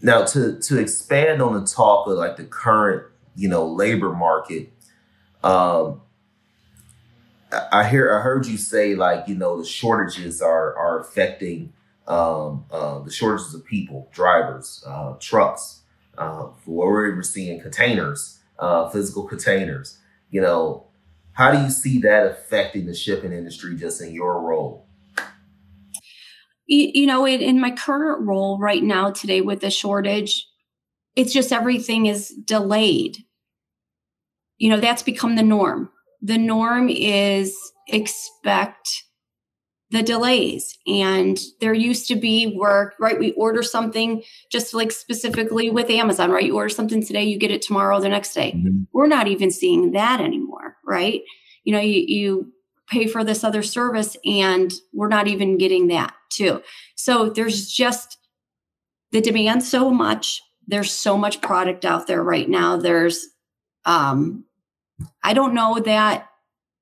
now 0.00 0.24
to, 0.24 0.58
to 0.58 0.78
expand 0.78 1.42
on 1.42 1.52
the 1.52 1.66
talk 1.66 2.06
of 2.06 2.16
like 2.16 2.36
the 2.36 2.44
current, 2.44 3.04
you 3.36 3.48
know, 3.48 3.66
labor 3.66 4.12
market, 4.12 4.72
um, 5.44 6.00
I 7.52 7.88
hear 7.88 8.16
I 8.16 8.20
heard 8.20 8.46
you 8.46 8.56
say 8.56 8.94
like 8.94 9.26
you 9.28 9.34
know 9.34 9.58
the 9.58 9.66
shortages 9.66 10.40
are 10.40 10.76
are 10.76 11.00
affecting 11.00 11.72
um, 12.06 12.64
uh, 12.70 13.00
the 13.00 13.10
shortages 13.10 13.54
of 13.54 13.64
people, 13.64 14.08
drivers, 14.12 14.82
uh, 14.86 15.14
trucks. 15.20 15.82
Uh, 16.18 16.48
we're 16.66 17.08
even 17.08 17.22
seeing 17.22 17.60
containers, 17.60 18.40
uh, 18.58 18.88
physical 18.88 19.24
containers. 19.24 19.98
You 20.30 20.40
know, 20.40 20.86
how 21.32 21.52
do 21.52 21.62
you 21.62 21.70
see 21.70 21.98
that 22.00 22.26
affecting 22.26 22.86
the 22.86 22.94
shipping 22.94 23.32
industry 23.32 23.76
just 23.76 24.02
in 24.02 24.12
your 24.12 24.40
role? 24.40 24.86
You, 26.66 26.90
you 26.94 27.06
know, 27.06 27.24
in, 27.24 27.40
in 27.40 27.60
my 27.60 27.70
current 27.70 28.26
role 28.26 28.58
right 28.58 28.82
now 28.82 29.10
today 29.10 29.40
with 29.40 29.60
the 29.60 29.70
shortage, 29.70 30.46
it's 31.16 31.32
just 31.32 31.52
everything 31.52 32.06
is 32.06 32.28
delayed. 32.28 33.18
You 34.58 34.70
know, 34.70 34.80
that's 34.80 35.02
become 35.02 35.36
the 35.36 35.42
norm 35.42 35.90
the 36.22 36.38
norm 36.38 36.88
is 36.88 37.56
expect 37.88 39.04
the 39.90 40.02
delays. 40.02 40.78
And 40.86 41.38
there 41.60 41.74
used 41.74 42.06
to 42.08 42.16
be 42.16 42.54
work 42.56 42.94
right? 43.00 43.18
We 43.18 43.32
order 43.32 43.62
something 43.62 44.22
just 44.50 44.72
like 44.72 44.92
specifically 44.92 45.68
with 45.70 45.90
amazon 45.90 46.30
right? 46.30 46.44
You 46.44 46.54
order 46.54 46.68
something 46.68 47.04
today 47.04 47.24
you 47.24 47.38
get 47.38 47.50
it 47.50 47.62
tomorrow 47.62 48.00
the 48.00 48.08
next 48.08 48.34
day. 48.34 48.52
Mm-hmm. 48.52 48.82
we're 48.92 49.08
not 49.08 49.26
even 49.26 49.50
seeing 49.50 49.92
that 49.92 50.20
anymore 50.20 50.76
right? 50.84 51.22
You 51.64 51.72
know 51.74 51.80
you, 51.80 52.04
you 52.06 52.52
pay 52.88 53.06
for 53.06 53.24
this 53.24 53.44
other 53.44 53.62
service 53.62 54.16
and 54.24 54.72
we're 54.92 55.08
not 55.08 55.28
even 55.28 55.58
getting 55.58 55.88
that 55.88 56.14
too. 56.30 56.62
So 56.96 57.30
there's 57.30 57.68
just 57.68 58.18
the 59.12 59.20
demand 59.20 59.62
so 59.62 59.90
much. 59.90 60.40
There's 60.66 60.92
so 60.92 61.16
much 61.16 61.40
product 61.40 61.84
out 61.84 62.06
there 62.06 62.22
right 62.22 62.48
now. 62.48 62.76
There's 62.76 63.26
um 63.84 64.44
I 65.22 65.34
don't 65.34 65.54
know 65.54 65.80
that 65.80 66.28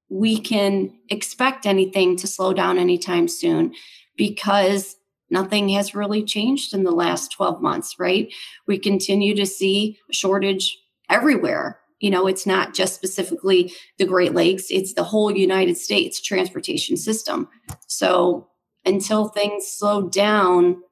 we 0.08 0.38
can 0.38 0.98
expect 1.10 1.66
anything 1.66 2.16
to 2.16 2.26
slow 2.26 2.52
down 2.52 2.78
anytime 2.78 3.28
soon 3.28 3.74
because 4.16 4.96
nothing 5.30 5.68
has 5.70 5.94
really 5.94 6.24
changed 6.24 6.72
in 6.72 6.84
the 6.84 6.90
last 6.90 7.32
12 7.32 7.60
months, 7.60 7.96
right? 7.98 8.32
We 8.66 8.78
continue 8.78 9.34
to 9.36 9.46
see 9.46 9.98
a 10.10 10.14
shortage 10.14 10.78
everywhere. 11.10 11.78
You 12.00 12.10
know, 12.10 12.26
it's 12.26 12.46
not 12.46 12.74
just 12.74 12.94
specifically 12.94 13.72
the 13.98 14.06
Great 14.06 14.34
Lakes, 14.34 14.66
it's 14.70 14.94
the 14.94 15.04
whole 15.04 15.36
United 15.36 15.76
States 15.76 16.20
transportation 16.20 16.96
system. 16.96 17.48
So, 17.86 18.48
until 18.86 19.28
things 19.28 19.66
slow 19.66 20.08
down, 20.08 20.82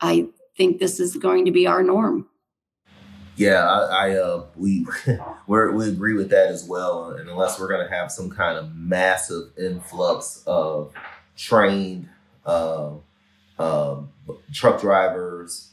I 0.00 0.28
think 0.56 0.78
this 0.78 1.00
is 1.00 1.16
going 1.16 1.44
to 1.44 1.50
be 1.50 1.66
our 1.66 1.82
norm. 1.82 2.28
Yeah, 3.42 3.64
I, 3.64 4.08
I 4.08 4.16
uh, 4.18 4.44
we 4.56 4.86
we 5.48 5.88
agree 5.88 6.14
with 6.14 6.30
that 6.30 6.48
as 6.48 6.64
well. 6.64 7.10
And 7.10 7.28
unless 7.28 7.58
we're 7.58 7.68
going 7.68 7.84
to 7.86 7.92
have 7.92 8.12
some 8.12 8.30
kind 8.30 8.56
of 8.56 8.74
massive 8.76 9.50
influx 9.58 10.44
of 10.46 10.92
trained 11.36 12.08
uh, 12.46 12.92
uh, 13.58 14.02
truck 14.52 14.80
drivers, 14.80 15.72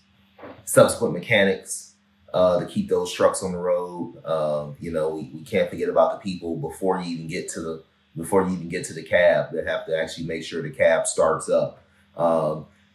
subsequent 0.66 1.14
mechanics 1.14 1.94
uh, 2.34 2.60
to 2.60 2.66
keep 2.66 2.90
those 2.90 3.14
trucks 3.14 3.44
on 3.44 3.52
the 3.52 3.60
road. 3.60 4.24
Um, 4.26 4.76
you 4.80 4.92
know, 4.92 5.10
we, 5.10 5.32
we 5.34 5.44
can't 5.44 5.70
forget 5.70 5.90
about 5.90 6.14
the 6.14 6.24
people 6.24 6.56
before 6.58 7.00
you 7.00 7.14
even 7.14 7.28
get 7.28 7.50
to 7.50 7.62
the 7.62 7.84
before 8.18 8.48
you 8.48 8.54
even 8.54 8.70
get 8.70 8.86
to 8.86 8.94
the 8.94 9.04
cab 9.04 9.52
that 9.54 9.68
have 9.68 9.86
to 9.86 9.96
actually 9.96 10.26
make 10.26 10.44
sure 10.44 10.64
the 10.64 10.72
cab 10.72 11.06
starts 11.06 11.50
up. 11.50 11.84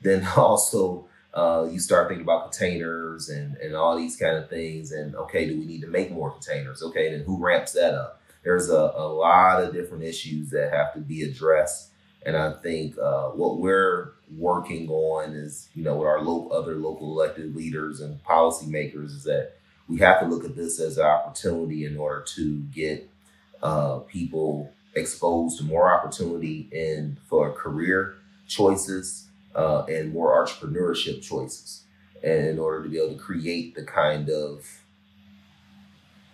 Then 0.02 0.26
also 0.36 1.06
uh, 1.34 1.66
you 1.70 1.80
start 1.80 2.08
thinking 2.08 2.22
about 2.22 2.52
containers 2.52 3.28
and, 3.28 3.56
and 3.56 3.74
all 3.74 3.96
these 3.96 4.16
kind 4.16 4.36
of 4.36 4.48
things. 4.48 4.92
And 4.92 5.16
okay, 5.16 5.48
do 5.48 5.58
we 5.58 5.66
need 5.66 5.80
to 5.80 5.88
make 5.88 6.10
more 6.12 6.30
containers? 6.30 6.82
Okay, 6.82 7.10
then 7.10 7.24
who 7.24 7.44
ramps 7.44 7.72
that 7.72 7.94
up? 7.94 8.20
There's 8.44 8.70
a, 8.70 8.92
a 8.94 9.08
lot 9.08 9.62
of 9.62 9.72
different 9.74 10.04
issues 10.04 10.50
that 10.50 10.72
have 10.72 10.94
to 10.94 11.00
be 11.00 11.22
addressed. 11.22 11.90
And 12.24 12.36
I 12.36 12.52
think 12.52 12.96
uh, 12.98 13.30
what 13.30 13.58
we're 13.58 14.12
working 14.36 14.88
on 14.88 15.34
is, 15.34 15.68
you 15.74 15.82
know, 15.82 15.96
with 15.96 16.08
our 16.08 16.22
lo- 16.22 16.48
other 16.48 16.76
local 16.76 17.08
elected 17.08 17.54
leaders 17.54 18.00
and 18.00 18.22
policymakers 18.24 19.06
is 19.06 19.24
that 19.24 19.54
we 19.88 19.98
have 19.98 20.20
to 20.20 20.26
look 20.26 20.44
at 20.44 20.56
this 20.56 20.80
as 20.80 20.98
an 20.98 21.04
opportunity 21.04 21.84
in 21.84 21.98
order 21.98 22.22
to 22.36 22.60
get 22.74 23.10
uh, 23.62 23.98
people 24.00 24.72
exposed 24.94 25.58
to 25.58 25.64
more 25.64 25.92
opportunity 25.92 26.68
and 26.72 27.18
for 27.28 27.52
career 27.52 28.14
choices 28.46 29.23
uh, 29.54 29.84
and 29.84 30.12
more 30.12 30.44
entrepreneurship 30.44 31.22
choices. 31.22 31.84
And 32.22 32.46
in 32.46 32.58
order 32.58 32.82
to 32.82 32.88
be 32.88 32.98
able 32.98 33.14
to 33.14 33.20
create 33.20 33.74
the 33.74 33.84
kind 33.84 34.30
of 34.30 34.66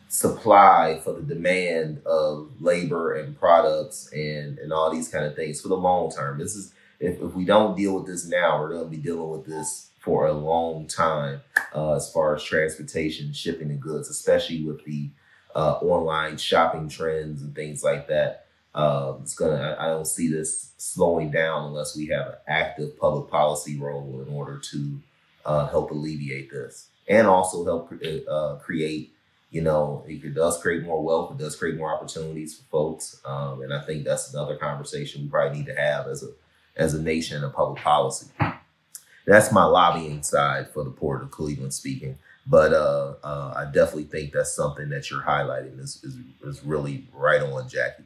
supply 0.09 1.00
for 1.05 1.12
the 1.12 1.23
demand 1.23 2.03
of 2.05 2.50
labor 2.61 3.15
and 3.15 3.39
products 3.39 4.11
and, 4.12 4.59
and 4.59 4.73
all 4.73 4.91
these 4.91 5.09
kind 5.09 5.25
of 5.25 5.37
things 5.37 5.61
for 5.61 5.69
the 5.69 5.77
long 5.77 6.11
term. 6.11 6.39
This 6.39 6.57
is 6.57 6.75
if, 6.99 7.21
if 7.21 7.35
we 7.35 7.45
don't 7.45 7.77
deal 7.77 7.95
with 7.95 8.07
this 8.07 8.27
now, 8.27 8.61
we're 8.61 8.71
going 8.71 8.85
to 8.85 8.91
be 8.91 8.97
dealing 8.97 9.31
with 9.31 9.47
this 9.47 9.91
for 10.00 10.27
a 10.27 10.33
long 10.33 10.87
time 10.87 11.43
uh, 11.75 11.95
as 11.95 12.12
far 12.12 12.35
as 12.35 12.43
transportation, 12.43 13.33
shipping, 13.33 13.71
and 13.71 13.81
goods, 13.81 14.09
especially 14.09 14.65
with 14.65 14.85
the 14.85 15.11
uh, 15.55 15.75
online 15.75 16.37
shopping 16.37 16.89
trends 16.89 17.43
and 17.43 17.55
things 17.55 17.85
like 17.85 18.09
that. 18.09 18.47
Um, 18.75 19.21
it's 19.23 19.35
gonna. 19.35 19.77
I 19.79 19.87
don't 19.87 20.07
see 20.07 20.29
this 20.29 20.73
slowing 20.77 21.31
down 21.31 21.67
unless 21.67 21.97
we 21.97 22.07
have 22.09 22.29
an 22.29 22.35
active 22.47 22.99
public 22.99 23.31
policy 23.31 23.79
role 23.79 24.25
in 24.27 24.33
order 24.33 24.59
to 24.59 25.00
uh, 25.45 25.67
help 25.67 25.91
alleviate 25.91 26.50
this, 26.50 26.89
and 27.09 27.27
also 27.27 27.65
help 27.65 27.93
uh, 28.29 28.57
create. 28.57 29.12
You 29.50 29.62
know, 29.62 30.05
it 30.07 30.35
does 30.35 30.62
create 30.62 30.85
more 30.85 31.03
wealth. 31.03 31.33
It 31.33 31.39
does 31.39 31.57
create 31.57 31.77
more 31.77 31.93
opportunities 31.93 32.57
for 32.57 32.62
folks, 32.71 33.21
um, 33.25 33.62
and 33.62 33.75
I 33.75 33.81
think 33.81 34.05
that's 34.05 34.33
another 34.33 34.57
conversation 34.57 35.23
we 35.23 35.29
probably 35.29 35.59
need 35.59 35.67
to 35.67 35.75
have 35.75 36.07
as 36.07 36.23
a 36.23 36.29
as 36.77 36.95
a 36.95 37.03
nation 37.03 37.43
and 37.43 37.53
public 37.53 37.83
policy. 37.83 38.29
That's 39.27 39.53
my 39.53 39.65
lobbying 39.65 40.23
side 40.23 40.71
for 40.73 40.85
the 40.85 40.91
Port 40.91 41.23
of 41.23 41.31
Cleveland 41.31 41.75
speaking. 41.75 42.19
But 42.47 42.73
uh, 42.73 43.15
uh, 43.23 43.55
I 43.57 43.65
definitely 43.67 44.05
think 44.05 44.33
that's 44.33 44.55
something 44.55 44.89
that 44.89 45.11
you're 45.11 45.23
highlighting 45.23 45.79
is, 45.79 46.03
is, 46.03 46.17
is 46.43 46.65
really 46.65 47.07
right 47.12 47.43
on, 47.43 47.69
Jackie. 47.69 48.05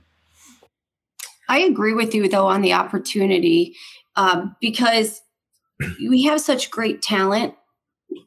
I 1.48 1.60
agree 1.60 1.94
with 1.94 2.14
you 2.14 2.28
though 2.28 2.46
on 2.46 2.62
the 2.62 2.72
opportunity 2.72 3.76
um, 4.16 4.56
because 4.60 5.22
we 5.98 6.22
have 6.24 6.40
such 6.40 6.70
great 6.70 7.02
talent 7.02 7.54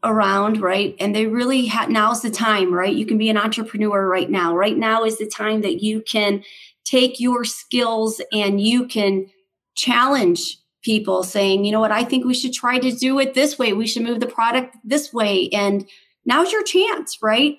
around, 0.04 0.62
right? 0.62 0.96
And 1.00 1.16
they 1.16 1.28
really 1.28 1.68
ha- 1.68 1.88
now's 1.90 2.22
the 2.22 2.30
time, 2.30 2.74
right? 2.74 2.94
You 2.94 3.06
can 3.06 3.18
be 3.18 3.30
an 3.30 3.38
entrepreneur 3.38 4.08
right 4.08 4.30
now. 4.30 4.56
Right 4.56 4.78
now 4.78 5.04
is 5.04 5.18
the 5.18 5.28
time 5.28 5.62
that 5.62 5.82
you 5.82 6.02
can 6.02 6.44
take 6.84 7.20
your 7.20 7.44
skills 7.44 8.22
and 8.32 8.62
you 8.62 8.88
can 8.88 9.28
challenge 9.76 10.58
people 10.84 11.24
saying, 11.24 11.66
you 11.66 11.72
know 11.72 11.80
what, 11.80 11.92
I 11.92 12.04
think 12.04 12.26
we 12.26 12.34
should 12.34 12.54
try 12.54 12.80
to 12.80 12.92
do 12.92 13.20
it 13.20 13.34
this 13.34 13.60
way. 13.60 13.74
We 13.74 13.88
should 13.88 14.04
move 14.04 14.20
the 14.20 14.28
product 14.28 14.78
this 14.84 15.12
way. 15.12 15.50
And 15.50 15.88
now's 16.26 16.52
your 16.52 16.64
chance, 16.64 17.18
right? 17.22 17.58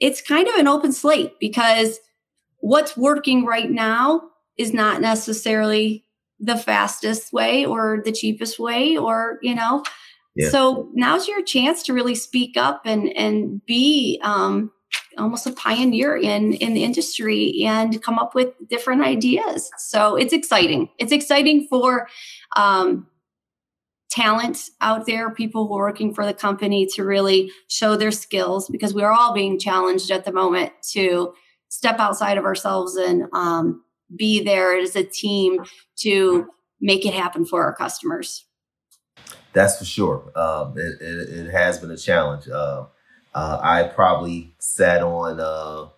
It's 0.00 0.22
kind 0.22 0.48
of 0.48 0.54
an 0.54 0.68
open 0.68 0.92
slate 0.92 1.38
because 1.38 2.00
what's 2.58 2.96
working 2.96 3.44
right 3.44 3.70
now 3.70 4.22
is 4.56 4.72
not 4.72 5.00
necessarily 5.00 6.04
the 6.38 6.56
fastest 6.56 7.32
way 7.32 7.64
or 7.64 8.02
the 8.04 8.12
cheapest 8.12 8.58
way 8.58 8.96
or 8.96 9.38
you 9.42 9.54
know? 9.54 9.82
Yeah. 10.34 10.48
so 10.48 10.88
now's 10.94 11.28
your 11.28 11.42
chance 11.42 11.82
to 11.84 11.92
really 11.92 12.14
speak 12.14 12.56
up 12.56 12.82
and 12.86 13.14
and 13.16 13.64
be 13.66 14.18
um, 14.22 14.70
almost 15.18 15.46
a 15.46 15.52
pioneer 15.52 16.16
in 16.16 16.54
in 16.54 16.74
the 16.74 16.84
industry 16.84 17.62
and 17.64 18.02
come 18.02 18.18
up 18.18 18.34
with 18.34 18.48
different 18.68 19.02
ideas. 19.02 19.70
So 19.78 20.16
it's 20.16 20.32
exciting. 20.32 20.88
It's 20.98 21.12
exciting 21.12 21.66
for 21.68 22.08
um, 22.56 23.06
talent 24.12 24.68
out 24.80 25.06
there 25.06 25.30
people 25.30 25.66
who 25.66 25.74
are 25.74 25.86
working 25.86 26.12
for 26.12 26.26
the 26.26 26.34
company 26.34 26.86
to 26.86 27.02
really 27.02 27.50
show 27.68 27.96
their 27.96 28.10
skills 28.10 28.68
because 28.68 28.92
we're 28.94 29.10
all 29.10 29.32
being 29.32 29.58
challenged 29.58 30.10
at 30.10 30.24
the 30.24 30.32
moment 30.32 30.70
to 30.92 31.32
step 31.68 31.98
outside 31.98 32.36
of 32.36 32.44
ourselves 32.44 32.96
and 32.96 33.24
um, 33.32 33.82
be 34.16 34.42
there 34.42 34.76
as 34.76 34.96
a 34.96 35.04
team 35.04 35.64
to 35.96 36.48
make 36.80 37.06
it 37.06 37.14
happen 37.14 37.44
for 37.44 37.62
our 37.64 37.74
customers. 37.74 38.44
That's 39.52 39.78
for 39.78 39.84
sure. 39.84 40.32
Um, 40.34 40.76
it, 40.76 41.00
it, 41.00 41.46
it, 41.46 41.50
has 41.50 41.78
been 41.78 41.90
a 41.90 41.96
challenge. 41.96 42.48
Uh, 42.48 42.86
uh, 43.34 43.60
I 43.62 43.84
probably 43.84 44.54
sat 44.58 45.02
on 45.02 45.40
uh, 45.40 45.88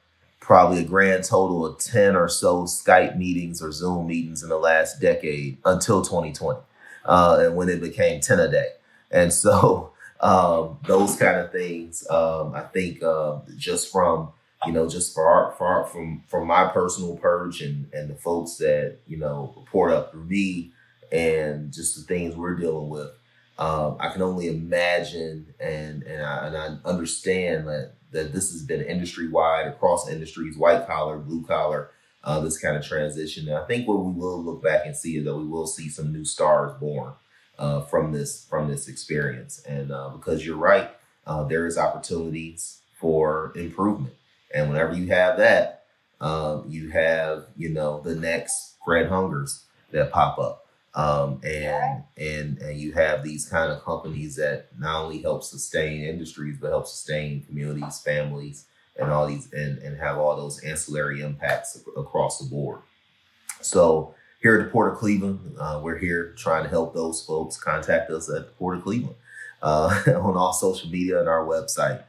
probably 0.41 0.81
a 0.81 0.85
grand 0.85 1.25
total 1.25 1.65
of 1.65 1.79
10 1.79 2.17
or 2.17 2.29
so 2.29 2.65
Skype 2.65 3.17
meetings 3.17 3.63
or 3.63 3.73
Zoom 3.73 4.07
meetings 4.07 4.43
in 4.43 4.49
the 4.49 4.59
last 4.59 5.01
decade 5.01 5.59
until 5.65 6.03
2020, 6.03 6.61
uh, 7.05 7.39
and 7.41 7.57
when 7.57 7.69
it 7.69 7.81
became 7.81 8.21
10 8.21 8.41
a 8.41 8.51
day. 8.51 8.69
And 9.11 9.33
so 9.33 9.93
um, 10.21 10.79
those 10.87 11.17
kind 11.17 11.39
of 11.39 11.53
things, 11.53 12.07
um, 12.11 12.55
I 12.55 12.63
think 12.63 13.03
uh, 13.03 13.39
just 13.57 13.91
from 13.91 14.33
you 14.67 14.73
know, 14.73 14.89
just 14.89 15.15
for 15.15 15.27
our, 15.27 15.53
for 15.53 15.67
our, 15.67 15.85
from 15.87 16.23
from 16.29 16.47
my 16.47 16.69
personal 16.69 17.17
purge 17.17 17.61
and 17.63 17.89
and 17.93 18.11
the 18.11 18.15
folks 18.15 18.57
that 18.57 18.99
you 19.07 19.17
know 19.17 19.53
report 19.57 19.93
up 19.93 20.13
through 20.13 20.25
me 20.25 20.73
and 21.13 21.73
just 21.73 21.97
the 21.97 22.03
things 22.03 22.35
we're 22.37 22.57
dealing 22.57 22.89
with. 22.89 23.11
Um, 23.57 23.97
I 24.01 24.09
can 24.09 24.23
only 24.23 24.49
imagine 24.49 25.55
and 25.61 26.03
and 26.03 26.25
I, 26.25 26.47
and 26.47 26.57
I 26.57 26.89
understand 26.89 27.69
that 27.69 27.95
that 28.11 28.33
this 28.33 28.53
has 28.53 28.63
been 28.63 28.83
industry 28.83 29.29
wide 29.29 29.67
across 29.67 30.09
industries, 30.09 30.57
white 30.57 30.87
collar, 30.87 31.19
blue 31.19 31.45
collar, 31.45 31.91
uh, 32.23 32.41
this 32.41 32.59
kind 32.59 32.77
of 32.77 32.85
transition. 32.85 33.49
And 33.49 33.59
I 33.59 33.65
think 33.67 33.87
what 33.87 34.05
we 34.05 34.13
will 34.13 34.43
look 34.43 34.63
back 34.63 34.87
and 34.87 34.97
see 34.97 35.17
is 35.19 35.25
that 35.25 35.37
we 35.37 35.47
will 35.47 35.67
see 35.67 35.89
some 35.89 36.13
new 36.13 36.25
stars 36.25 36.73
born 36.81 37.13
uh, 37.59 37.83
from 37.83 38.13
this 38.13 38.47
from 38.49 38.69
this 38.69 38.89
experience. 38.89 39.63
And 39.67 39.93
uh, 39.93 40.11
because 40.11 40.45
you're 40.45 40.57
right, 40.57 40.91
uh, 41.27 41.45
there 41.45 41.67
is 41.67 41.77
opportunities 41.77 42.81
for 42.99 43.53
improvement. 43.57 44.15
And 44.55 44.71
whenever 44.71 44.95
you 44.95 45.09
have 45.09 45.37
that, 45.39 45.85
um, 46.21 46.65
you 46.69 46.91
have, 46.91 47.47
you 47.57 47.69
know, 47.69 48.01
the 48.01 48.15
next 48.15 48.77
Fred 48.85 49.09
Hungers 49.09 49.65
that 49.91 50.11
pop 50.11 50.39
up. 50.39 50.61
Um, 50.97 51.41
and 51.43 52.05
and 52.17 52.59
and 52.59 52.79
you 52.79 52.93
have 52.93 53.25
these 53.25 53.47
kind 53.47 53.73
of 53.73 53.83
companies 53.83 54.37
that 54.37 54.69
not 54.79 55.03
only 55.03 55.21
help 55.21 55.43
sustain 55.43 56.05
industries 56.05 56.57
but 56.61 56.71
help 56.71 56.87
sustain 56.87 57.43
communities, 57.43 57.99
families, 57.99 58.67
and 58.97 59.11
all 59.11 59.27
these 59.27 59.53
and, 59.53 59.79
and 59.79 59.99
have 59.99 60.19
all 60.19 60.37
those 60.37 60.63
ancillary 60.63 61.21
impacts 61.21 61.83
across 61.97 62.39
the 62.39 62.49
board. 62.49 62.79
So 63.61 64.15
here 64.41 64.61
at 64.61 64.67
the 64.67 64.71
Port 64.71 64.93
of 64.93 64.99
Cleveland, 64.99 65.57
uh, 65.59 65.81
we're 65.83 65.99
here 65.99 66.33
trying 66.37 66.63
to 66.63 66.71
help 66.71 66.95
those 66.95 67.25
folks. 67.25 67.57
Contact 67.57 68.11
us 68.11 68.29
at 68.29 68.47
the 68.47 68.53
Port 68.53 68.79
of 68.79 68.85
Cleveland 68.85 69.17
uh, 69.63 70.01
on 70.07 70.37
all 70.37 70.53
social 70.53 70.91
media 70.91 71.19
and 71.19 71.29
our 71.29 71.45
website. 71.45 72.05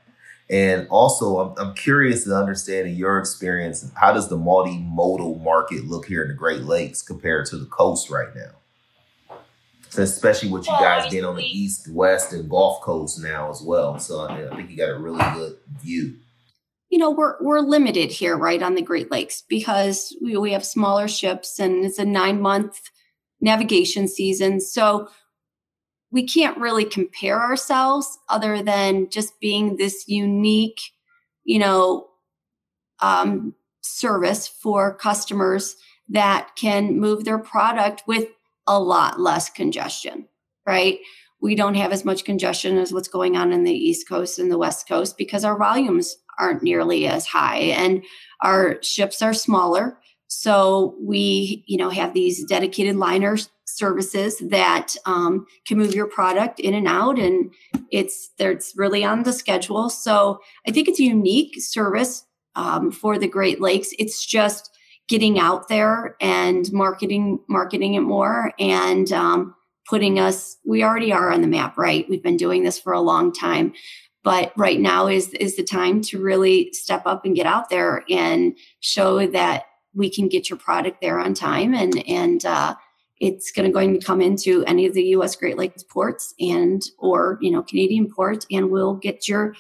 And 0.50 0.88
also, 0.90 1.40
I'm, 1.40 1.58
I'm 1.58 1.74
curious 1.74 2.24
to 2.26 2.36
understand 2.36 2.88
in 2.88 2.96
your 2.96 3.18
experience, 3.18 3.90
how 3.96 4.14
does 4.14 4.30
the 4.30 4.38
multimodal 4.38 5.42
market 5.44 5.86
look 5.86 6.06
here 6.06 6.22
in 6.22 6.28
the 6.28 6.36
Great 6.36 6.62
Lakes 6.62 7.02
compared 7.02 7.48
to 7.48 7.58
the 7.58 7.66
coast 7.66 8.10
right 8.12 8.30
now? 8.36 9.38
Especially 9.98 10.50
with 10.50 10.68
you 10.68 10.74
guys 10.74 11.10
being 11.10 11.26
on 11.26 11.36
the 11.36 11.46
east, 11.46 11.88
west, 11.92 12.34
and 12.34 12.50
Gulf 12.50 12.82
Coast 12.82 13.24
now 13.24 13.50
as 13.50 13.62
well. 13.62 13.98
So 13.98 14.28
I, 14.28 14.38
mean, 14.38 14.48
I 14.50 14.56
think 14.56 14.70
you 14.70 14.78
got 14.78 14.90
a 14.90 15.00
really 15.00 15.24
good 15.34 15.58
view. 15.82 16.18
You 16.90 17.00
know, 17.00 17.10
we're 17.10 17.42
we're 17.42 17.62
limited 17.62 18.12
here, 18.12 18.38
right, 18.38 18.62
on 18.62 18.76
the 18.76 18.82
Great 18.82 19.10
Lakes 19.10 19.42
because 19.48 20.16
we, 20.22 20.38
we 20.38 20.52
have 20.52 20.66
smaller 20.66 21.08
ships 21.08 21.60
and 21.60 21.86
it's 21.86 21.98
a 21.98 22.06
nine 22.06 22.42
month 22.42 22.80
navigation 23.42 24.08
season. 24.08 24.60
So 24.60 25.08
we 26.16 26.24
can't 26.24 26.58
really 26.58 26.86
compare 26.86 27.42
ourselves 27.42 28.18
other 28.30 28.64
than 28.64 29.10
just 29.10 29.38
being 29.42 29.76
this 29.76 30.06
unique, 30.08 30.80
you 31.44 31.60
know, 31.60 32.08
um, 33.02 33.54
service 33.82 34.48
for 34.48 34.96
customers 34.96 35.76
that 36.08 36.52
can 36.56 36.98
move 36.98 37.26
their 37.26 37.38
product 37.38 38.04
with 38.08 38.30
a 38.66 38.80
lot 38.80 39.20
less 39.20 39.50
congestion, 39.50 40.26
right? 40.66 41.00
We 41.42 41.54
don't 41.54 41.76
have 41.76 41.92
as 41.92 42.06
much 42.06 42.24
congestion 42.24 42.78
as 42.78 42.94
what's 42.94 43.10
going 43.10 43.36
on 43.36 43.52
in 43.52 43.66
the 43.66 43.74
East 43.74 44.08
Coast 44.08 44.40
and 44.40 44.50
the 44.50 44.58
West 44.58 44.88
Coast 44.88 45.18
because 45.18 45.44
our 45.44 45.58
volumes 45.58 46.16
aren't 46.40 46.64
nearly 46.64 47.08
as 47.08 47.26
high 47.26 47.58
and 47.58 48.06
our 48.40 48.82
ships 48.82 49.22
are 49.22 49.34
smaller. 49.34 49.98
So 50.28 50.96
we, 50.98 51.66
you 51.68 51.76
know, 51.76 51.90
have 51.90 52.14
these 52.14 52.46
dedicated 52.46 52.96
liner 52.96 53.36
services 53.66 54.38
that 54.50 54.96
um, 55.06 55.46
can 55.68 55.78
move 55.78 55.94
your 55.94 56.08
product 56.08 56.60
in 56.60 56.74
and 56.74 56.88
out, 56.88 57.20
and 57.20 57.54
it's 57.92 58.30
it's 58.38 58.74
really 58.78 59.04
on 59.04 59.24
the 59.24 59.34
schedule. 59.34 59.90
So 59.90 60.40
I 60.68 60.72
think 60.72 60.88
it's 60.88 61.00
a 61.00 61.04
unique 61.04 61.62
service 61.62 62.26
um, 62.56 62.92
for 62.92 63.18
the 63.18 63.28
Great 63.28 63.60
Lakes. 63.60 63.90
It's 64.00 64.26
just 64.26 64.72
getting 65.08 65.38
out 65.40 65.68
there 65.68 66.16
and 66.20 66.72
marketing 66.72 67.40
marketing 67.48 67.96
it 67.96 68.02
more 68.02 68.54
and 68.60 69.12
um, 69.12 69.56
putting 69.88 70.20
us. 70.20 70.58
We 70.66 70.84
already 70.84 71.12
are 71.12 71.32
on 71.32 71.42
the 71.42 71.48
map, 71.48 71.78
right? 71.78 72.08
We've 72.10 72.24
been 72.24 72.38
doing 72.38 72.64
this 72.64 72.80
for 72.80 72.94
a 72.94 73.02
long 73.02 73.34
time, 73.34 73.74
but 74.24 74.54
right 74.56 74.80
now 74.80 75.08
is 75.08 75.30
is 75.34 75.56
the 75.56 75.64
time 75.64 76.02
to 76.04 76.22
really 76.22 76.72
step 76.74 77.04
up 77.06 77.26
and 77.26 77.36
get 77.36 77.46
out 77.46 77.70
there 77.70 78.04
and 78.10 78.58
show 78.80 79.28
that 79.28 79.66
we 79.94 80.10
can 80.10 80.28
get 80.28 80.50
your 80.50 80.60
product 80.60 81.02
there 81.02 81.20
on 81.20 81.34
time 81.34 81.74
and 81.74 82.08
and 82.08 82.46
uh, 82.46 82.76
it's 83.20 83.52
going 83.52 83.66
to 83.68 83.72
going 83.72 83.98
to 83.98 84.06
come 84.06 84.22
into 84.22 84.64
any 84.66 84.86
of 84.86 84.94
the 84.94 85.04
U.S. 85.04 85.36
Great 85.36 85.58
Lakes 85.58 85.84
ports 85.84 86.34
and 86.40 86.84
or 86.98 87.38
you 87.42 87.52
know 87.52 87.62
Canadian 87.62 88.12
ports, 88.12 88.46
and 88.52 88.70
we'll 88.70 88.96
get 88.96 89.28
your 89.28 89.56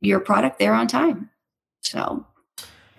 your 0.00 0.20
product 0.20 0.58
there 0.58 0.74
on 0.74 0.86
time. 0.86 1.30
So, 1.80 2.26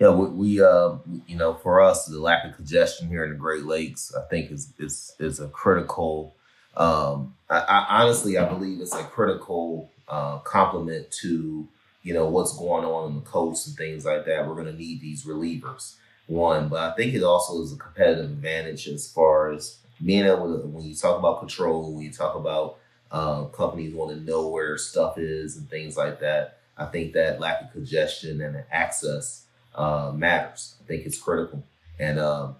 yeah, 0.00 0.10
we, 0.10 0.28
we 0.28 0.62
uh, 0.62 0.96
you 1.26 1.36
know 1.36 1.54
for 1.54 1.80
us 1.80 2.06
the 2.06 2.20
lack 2.20 2.44
of 2.44 2.54
congestion 2.56 3.08
here 3.08 3.24
in 3.24 3.30
the 3.30 3.36
Great 3.36 3.64
Lakes, 3.64 4.14
I 4.14 4.26
think 4.28 4.50
is 4.50 4.72
is 4.78 5.14
is 5.18 5.40
a 5.40 5.48
critical. 5.48 6.34
Um, 6.76 7.34
I, 7.50 7.58
I 7.58 8.02
honestly 8.02 8.38
I 8.38 8.44
believe 8.48 8.80
it's 8.80 8.94
a 8.94 9.02
critical 9.02 9.90
uh, 10.06 10.38
complement 10.38 11.10
to 11.22 11.66
you 12.02 12.14
know 12.14 12.28
what's 12.28 12.56
going 12.56 12.84
on 12.84 13.06
on 13.06 13.14
the 13.16 13.22
coast 13.22 13.66
and 13.66 13.76
things 13.76 14.04
like 14.04 14.24
that. 14.26 14.46
We're 14.46 14.54
going 14.54 14.66
to 14.66 14.72
need 14.72 15.00
these 15.00 15.24
relievers 15.24 15.96
one, 16.28 16.68
but 16.68 16.78
I 16.78 16.94
think 16.94 17.14
it 17.14 17.24
also 17.24 17.60
is 17.62 17.72
a 17.72 17.76
competitive 17.76 18.26
advantage 18.26 18.86
as 18.86 19.10
far 19.10 19.50
as 19.50 19.78
being 20.04 20.24
able 20.24 20.56
to, 20.56 20.66
when 20.68 20.84
you 20.84 20.94
talk 20.94 21.18
about 21.18 21.40
control, 21.40 21.92
when 21.92 22.04
you 22.04 22.12
talk 22.12 22.36
about 22.36 22.76
uh, 23.10 23.44
companies 23.46 23.94
want 23.94 24.14
to 24.14 24.22
know 24.22 24.48
where 24.48 24.78
stuff 24.78 25.18
is 25.18 25.56
and 25.56 25.68
things 25.68 25.96
like 25.96 26.20
that, 26.20 26.58
I 26.76 26.84
think 26.84 27.14
that 27.14 27.40
lack 27.40 27.62
of 27.62 27.72
congestion 27.72 28.40
and 28.40 28.62
access 28.70 29.46
uh, 29.74 30.12
matters. 30.14 30.76
I 30.84 30.86
think 30.86 31.06
it's 31.06 31.20
critical. 31.20 31.64
And, 31.98 32.20
um, 32.20 32.56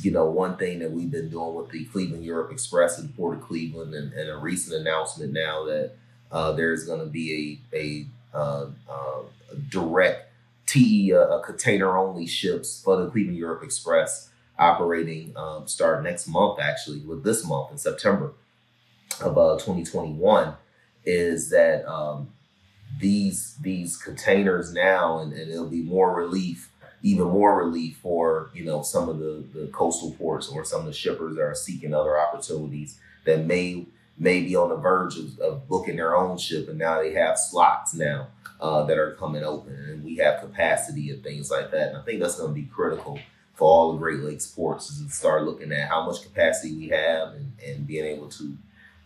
you 0.00 0.10
know, 0.10 0.24
one 0.24 0.56
thing 0.56 0.80
that 0.80 0.90
we've 0.90 1.10
been 1.10 1.28
doing 1.28 1.54
with 1.54 1.70
the 1.70 1.84
Cleveland 1.84 2.24
Europe 2.24 2.50
Express 2.50 2.98
in 2.98 3.08
Port 3.10 3.36
of 3.36 3.44
Cleveland 3.44 3.94
and, 3.94 4.12
and 4.14 4.30
a 4.30 4.36
recent 4.36 4.80
announcement 4.80 5.32
now 5.32 5.64
that 5.66 5.92
uh, 6.32 6.52
there's 6.52 6.84
going 6.84 7.00
to 7.00 7.06
be 7.06 7.60
a, 7.72 7.76
a, 7.76 8.06
uh, 8.36 8.66
uh, 8.88 9.20
a 9.52 9.56
direct 9.68 10.23
TE 10.74 11.14
uh, 11.14 11.38
container 11.38 11.96
only 11.96 12.26
ships 12.26 12.82
for 12.82 12.96
the 12.96 13.08
Cleveland 13.08 13.38
Europe 13.38 13.62
Express 13.62 14.30
operating 14.58 15.32
um, 15.36 15.68
start 15.68 16.02
next 16.02 16.26
month, 16.26 16.58
actually, 16.60 16.98
with 16.98 17.22
this 17.22 17.46
month 17.46 17.70
in 17.70 17.78
September 17.78 18.32
of 19.20 19.38
uh, 19.38 19.54
2021, 19.54 20.54
is 21.04 21.50
that 21.50 21.88
um, 21.88 22.30
these 22.98 23.56
these 23.62 23.96
containers 23.96 24.72
now, 24.72 25.20
and, 25.20 25.32
and, 25.32 25.48
it'll 25.48 25.68
be 25.68 25.82
more 25.82 26.12
relief, 26.12 26.72
even 27.02 27.28
more 27.28 27.56
relief 27.56 27.98
for 27.98 28.50
you 28.52 28.64
know 28.64 28.82
some 28.82 29.08
of 29.08 29.20
the 29.20 29.44
the 29.54 29.68
coastal 29.68 30.10
ports 30.18 30.48
or 30.48 30.64
some 30.64 30.80
of 30.80 30.86
the 30.86 30.92
shippers 30.92 31.36
that 31.36 31.42
are 31.42 31.54
seeking 31.54 31.94
other 31.94 32.18
opportunities 32.18 32.98
that 33.26 33.46
may 33.46 33.86
may 34.18 34.42
be 34.42 34.54
on 34.56 34.68
the 34.68 34.76
verge 34.76 35.18
of, 35.18 35.38
of 35.40 35.68
booking 35.68 35.96
their 35.96 36.16
own 36.16 36.38
ship, 36.38 36.68
and 36.68 36.78
now 36.78 37.00
they 37.00 37.12
have 37.12 37.38
slots 37.38 37.94
now 37.94 38.28
uh, 38.60 38.84
that 38.84 38.98
are 38.98 39.14
coming 39.14 39.42
open, 39.42 39.74
and 39.74 40.04
we 40.04 40.16
have 40.16 40.40
capacity 40.40 41.10
and 41.10 41.22
things 41.22 41.50
like 41.50 41.70
that. 41.70 41.88
And 41.88 41.96
I 41.96 42.02
think 42.02 42.20
that's 42.20 42.38
going 42.38 42.54
to 42.54 42.60
be 42.60 42.66
critical 42.66 43.18
for 43.54 43.68
all 43.68 43.92
the 43.92 43.98
Great 43.98 44.20
Lakes 44.20 44.46
ports 44.46 44.90
is 44.90 45.04
to 45.04 45.10
start 45.12 45.44
looking 45.44 45.72
at 45.72 45.88
how 45.88 46.04
much 46.06 46.22
capacity 46.22 46.74
we 46.74 46.88
have 46.88 47.34
and, 47.34 47.52
and 47.64 47.86
being 47.86 48.04
able 48.04 48.28
to 48.28 48.56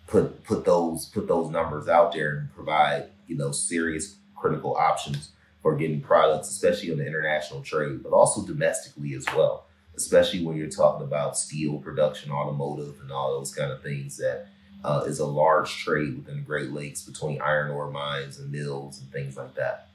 put 0.07 0.43
put 0.45 0.65
those 0.65 1.07
put 1.07 1.29
those 1.29 1.51
numbers 1.51 1.87
out 1.87 2.13
there 2.13 2.39
and 2.39 2.55
provide 2.55 3.05
you 3.27 3.37
know 3.37 3.53
serious 3.53 4.17
critical 4.35 4.75
options 4.77 5.31
for 5.63 5.77
getting 5.77 6.01
products, 6.01 6.49
especially 6.49 6.91
on 6.91 6.99
the 6.99 7.07
international 7.07 7.61
trade, 7.63 8.03
but 8.03 8.13
also 8.13 8.47
domestically 8.47 9.15
as 9.15 9.27
well. 9.35 9.67
Especially 9.97 10.45
when 10.45 10.57
you're 10.57 10.69
talking 10.71 11.05
about 11.05 11.37
steel 11.37 11.79
production, 11.79 12.31
automotive, 12.31 13.01
and 13.03 13.11
all 13.11 13.37
those 13.37 13.53
kind 13.53 13.73
of 13.73 13.83
things 13.83 14.17
that 14.17 14.47
uh, 14.85 15.05
is 15.07 15.19
a 15.19 15.27
large 15.27 15.77
trade 15.77 16.17
within 16.17 16.37
the 16.37 16.43
Great 16.43 16.71
Lakes 16.71 17.03
between 17.03 17.41
iron 17.41 17.71
ore 17.71 17.91
mines 17.91 18.39
and 18.39 18.51
mills 18.51 19.01
and 19.01 19.11
things 19.11 19.37
like 19.37 19.55
that. 19.55 19.89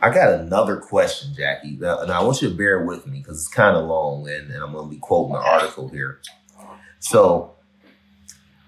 I 0.00 0.10
got 0.12 0.40
another 0.40 0.76
question, 0.76 1.34
Jackie, 1.34 1.76
now, 1.80 2.00
and 2.00 2.10
I 2.10 2.22
want 2.22 2.42
you 2.42 2.50
to 2.50 2.54
bear 2.54 2.84
with 2.84 3.06
me 3.06 3.18
because 3.18 3.38
it's 3.38 3.48
kind 3.48 3.76
of 3.76 3.86
long, 3.86 4.28
and, 4.28 4.50
and 4.50 4.62
I'm 4.62 4.72
going 4.72 4.88
to 4.88 4.90
be 4.90 4.98
quoting 4.98 5.36
an 5.36 5.42
article 5.42 5.88
here. 5.88 6.20
So, 6.98 7.54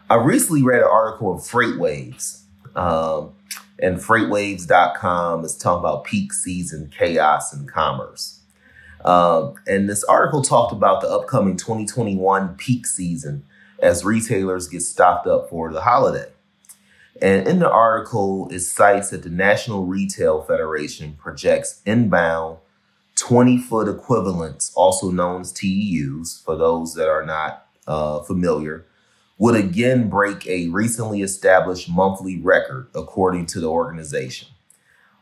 I 0.08 0.14
recently 0.16 0.62
read 0.62 0.82
an 0.82 0.88
article 0.90 1.32
in 1.32 1.40
FreightWaves, 1.40 2.42
um, 2.76 3.32
and 3.80 3.98
FreightWaves.com 3.98 5.44
is 5.44 5.56
talking 5.56 5.80
about 5.80 6.04
peak 6.04 6.32
season 6.32 6.92
chaos 6.96 7.52
in 7.52 7.66
commerce. 7.66 8.40
Um, 9.04 9.54
and 9.66 9.88
this 9.88 10.04
article 10.04 10.42
talked 10.42 10.72
about 10.72 11.00
the 11.00 11.08
upcoming 11.08 11.56
2021 11.56 12.54
peak 12.56 12.86
season 12.86 13.44
as 13.78 14.04
retailers 14.04 14.68
get 14.68 14.82
stocked 14.82 15.26
up 15.26 15.50
for 15.50 15.72
the 15.72 15.82
holiday. 15.82 16.30
And 17.20 17.48
in 17.48 17.60
the 17.60 17.70
article, 17.70 18.48
it 18.50 18.60
cites 18.60 19.10
that 19.10 19.22
the 19.22 19.30
National 19.30 19.86
Retail 19.86 20.42
Federation 20.42 21.14
projects 21.14 21.80
inbound 21.86 22.58
20 23.16 23.56
foot 23.58 23.88
equivalents, 23.88 24.72
also 24.76 25.10
known 25.10 25.40
as 25.40 25.52
TEUs, 25.52 26.44
for 26.44 26.56
those 26.56 26.94
that 26.94 27.08
are 27.08 27.24
not 27.24 27.66
uh, 27.86 28.20
familiar, 28.20 28.84
would 29.38 29.56
again 29.56 30.08
break 30.08 30.46
a 30.46 30.68
recently 30.68 31.22
established 31.22 31.88
monthly 31.88 32.38
record, 32.38 32.88
according 32.94 33.46
to 33.46 33.60
the 33.60 33.68
organization. 33.68 34.48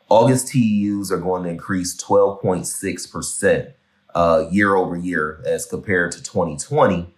August 0.08 0.48
TEUs 0.48 1.10
are 1.10 1.18
going 1.18 1.44
to 1.44 1.48
increase 1.48 1.96
12.6% 1.96 3.72
uh, 4.14 4.46
year 4.50 4.74
over 4.74 4.96
year 4.96 5.40
as 5.44 5.66
compared 5.66 6.12
to 6.12 6.22
2020 6.22 7.14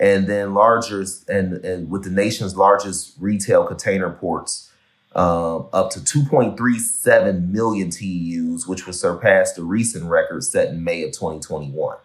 and 0.00 0.26
then 0.26 0.54
larger 0.54 1.04
and, 1.28 1.52
and 1.64 1.90
with 1.90 2.02
the 2.04 2.10
nation's 2.10 2.56
largest 2.56 3.14
retail 3.20 3.66
container 3.66 4.10
ports 4.10 4.72
uh, 5.14 5.58
up 5.58 5.90
to 5.90 6.00
2.37 6.00 7.50
million 7.50 7.90
TEUs, 7.90 8.66
which 8.66 8.86
would 8.86 8.94
surpass 8.94 9.52
the 9.52 9.62
recent 9.62 10.06
record 10.06 10.42
set 10.42 10.68
in 10.68 10.82
May 10.82 11.02
of 11.02 11.12
2021. 11.12 11.98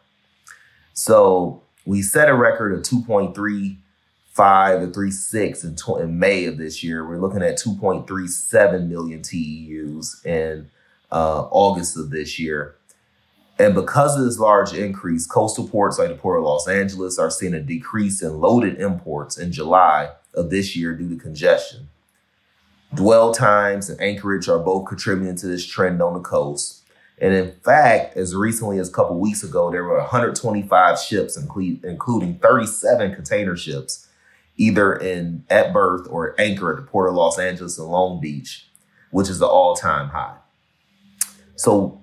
So 0.94 1.64
we 1.86 2.02
set 2.02 2.28
a 2.28 2.34
record 2.36 2.74
of 2.74 2.82
2.35 2.82 3.78
to 4.86 4.92
36 4.92 5.64
in, 5.64 5.76
tw- 5.76 6.02
in 6.02 6.20
May 6.20 6.46
of 6.46 6.58
this 6.58 6.84
year. 6.84 7.08
We're 7.08 7.20
looking 7.20 7.44
at 7.44 7.58
2.37 7.58 8.88
million 8.90 9.22
TEUs 9.22 10.26
in 10.26 10.70
uh, 11.12 11.48
August 11.50 11.98
of 11.98 12.10
this 12.10 12.38
year. 12.40 12.76
And 13.58 13.74
because 13.74 14.18
of 14.18 14.26
this 14.26 14.38
large 14.38 14.74
increase, 14.74 15.26
coastal 15.26 15.68
ports 15.68 15.98
like 15.98 16.10
the 16.10 16.16
Port 16.16 16.40
of 16.40 16.46
Los 16.46 16.68
Angeles 16.68 17.18
are 17.18 17.32
seeing 17.32 17.54
a 17.54 17.62
decrease 17.62 18.22
in 18.22 18.40
loaded 18.40 18.82
imports 18.82 19.38
in 19.38 19.52
July 19.52 20.12
of 20.34 20.50
this 20.50 20.76
year 20.76 20.94
due 20.94 21.10
to 21.10 21.16
congestion. 21.16 21.88
Dwell 22.94 23.34
times 23.34 23.90
and 23.90 24.00
anchorage 24.02 24.50
are 24.50 24.60
both 24.60 24.88
contributing 24.88 25.36
to 25.38 25.48
this 25.48 25.66
trend 25.66 26.02
on 26.02 26.14
the 26.14 26.20
coast. 26.20 26.84
And 27.18 27.34
in 27.34 27.54
fact, 27.64 28.18
as 28.18 28.36
recently 28.36 28.78
as 28.78 28.90
a 28.90 28.92
couple 28.92 29.18
weeks 29.20 29.42
ago, 29.42 29.72
there 29.72 29.86
were 29.86 30.00
125 30.00 31.00
ships, 31.00 31.38
including 31.38 32.40
37 32.40 33.16
container 33.16 33.56
ships, 33.56 34.08
either 34.58 34.94
in 34.94 35.46
at 35.50 35.72
berth 35.72 36.08
or 36.10 36.36
anchor 36.40 36.72
at 36.72 36.78
the 36.78 36.82
Port 36.90 37.10
of 37.10 37.16
Los 37.16 37.40
Angeles 37.40 37.80
and 37.80 37.88
Long 37.88 38.20
Beach, 38.20 38.70
which 39.12 39.30
is 39.30 39.40
the 39.40 39.48
all-time 39.48 40.10
high. 40.10 40.36
So 41.56 42.02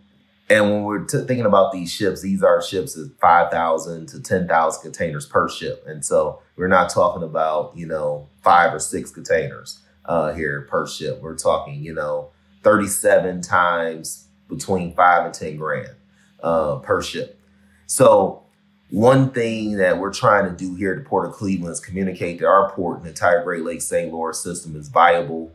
and 0.53 0.71
when 0.71 0.83
we're 0.83 1.05
t- 1.05 1.25
thinking 1.27 1.47
about 1.47 1.73
these 1.73 1.91
ships, 1.91 2.21
these 2.21 2.43
are 2.43 2.61
ships 2.61 2.95
of 2.95 3.11
5,000 3.23 4.07
to 4.09 4.21
10,000 4.21 4.83
containers 4.83 5.25
per 5.25 5.49
ship. 5.49 5.83
And 5.87 6.05
so 6.05 6.43
we're 6.57 6.69
not 6.69 6.91
talking 6.91 7.23
about, 7.23 7.75
you 7.75 7.87
know, 7.87 8.29
five 8.43 8.75
or 8.75 8.79
six 8.79 9.11
containers 9.11 9.81
uh, 10.05 10.35
here 10.35 10.67
per 10.71 10.87
ship. 10.87 11.23
We're 11.23 11.39
talking, 11.39 11.83
you 11.83 11.95
know, 11.95 12.33
37 12.65 13.41
times 13.41 14.27
between 14.47 14.95
five 14.95 15.25
and 15.25 15.33
10 15.33 15.57
grand 15.57 15.95
uh, 16.43 16.77
per 16.77 17.01
ship. 17.01 17.41
So 17.87 18.43
one 18.91 19.31
thing 19.31 19.79
that 19.79 19.97
we're 19.97 20.13
trying 20.13 20.45
to 20.45 20.55
do 20.55 20.75
here 20.75 20.93
at 20.93 20.99
the 20.99 21.09
Port 21.09 21.27
of 21.27 21.33
Cleveland 21.33 21.73
is 21.73 21.81
communicate 21.81 22.41
that 22.41 22.47
our 22.47 22.71
port 22.73 22.99
and 22.99 23.07
the 23.07 23.11
entire 23.11 23.43
Great 23.43 23.65
Lakes 23.65 23.87
St. 23.87 24.13
Lawrence 24.13 24.41
system 24.41 24.77
is 24.77 24.89
viable, 24.89 25.51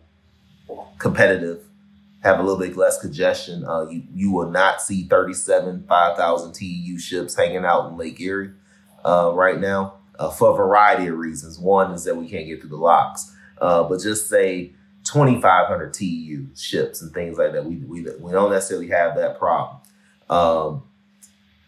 competitive, 0.98 1.68
have 2.24 2.40
a 2.40 2.44
little 2.44 2.60
bit 2.60 2.76
less 2.78 3.00
congestion. 3.00 3.66
Uh, 3.66 3.88
you 3.90 4.04
you 4.14 4.32
will 4.32 4.50
not 4.50 4.82
see 4.82 5.04
37 5.08 5.86
5,000 5.88 6.54
TEU 6.54 7.00
ships 7.00 7.36
hanging 7.36 7.66
out 7.66 7.90
in 7.90 7.98
Lake 7.98 8.20
Erie 8.20 8.52
uh, 9.06 9.32
right 9.34 9.60
now. 9.60 9.94
uh, 10.20 10.30
for 10.30 10.52
a 10.52 10.56
variety 10.56 11.08
of 11.08 11.18
reasons. 11.18 11.60
One 11.60 11.92
is 11.92 12.04
that 12.06 12.16
we 12.18 12.28
can't 12.28 12.48
get 12.48 12.62
through 12.62 12.72
the 12.72 12.78
locks, 12.78 13.34
uh, 13.62 13.84
but 13.84 14.02
just 14.02 14.30
say 14.30 14.74
2,500 15.04 15.94
TEU 15.94 16.48
ships 16.56 17.02
and 17.02 17.14
things 17.14 17.38
like 17.38 17.54
that. 17.54 17.66
We, 17.66 17.76
we, 17.78 18.02
we 18.20 18.32
don't 18.32 18.52
necessarily 18.52 18.90
have 18.90 19.16
that 19.16 19.38
problem. 19.40 19.78
Um, 20.30 20.84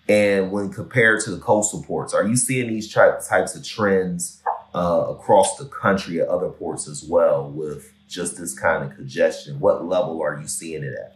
and 0.07 0.51
when 0.51 0.71
compared 0.71 1.21
to 1.21 1.31
the 1.31 1.37
coastal 1.39 1.83
ports, 1.83 2.13
are 2.13 2.27
you 2.27 2.35
seeing 2.35 2.67
these 2.67 2.91
types 2.91 3.55
of 3.55 3.63
trends 3.63 4.41
uh, 4.73 5.05
across 5.09 5.57
the 5.57 5.65
country 5.65 6.19
at 6.21 6.27
other 6.27 6.49
ports 6.49 6.87
as 6.87 7.03
well 7.03 7.49
with 7.51 7.93
just 8.09 8.37
this 8.37 8.57
kind 8.57 8.83
of 8.83 8.95
congestion? 8.95 9.59
What 9.59 9.85
level 9.85 10.21
are 10.21 10.39
you 10.39 10.47
seeing 10.47 10.83
it 10.83 10.93
at? 10.93 11.15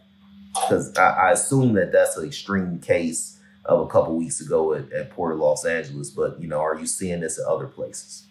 Because 0.54 0.96
I, 0.96 1.10
I, 1.10 1.32
assume 1.32 1.74
that 1.74 1.90
that's 1.90 2.16
an 2.16 2.24
extreme 2.24 2.78
case 2.78 3.38
of 3.64 3.80
a 3.80 3.88
couple 3.88 4.16
weeks 4.16 4.40
ago 4.40 4.72
at, 4.74 4.90
at 4.92 5.10
Port 5.10 5.32
of 5.32 5.40
Los 5.40 5.64
Angeles, 5.64 6.10
but 6.10 6.40
you 6.40 6.46
know, 6.46 6.60
are 6.60 6.78
you 6.78 6.86
seeing 6.86 7.20
this 7.20 7.38
at 7.38 7.46
other 7.46 7.66
places? 7.66 8.26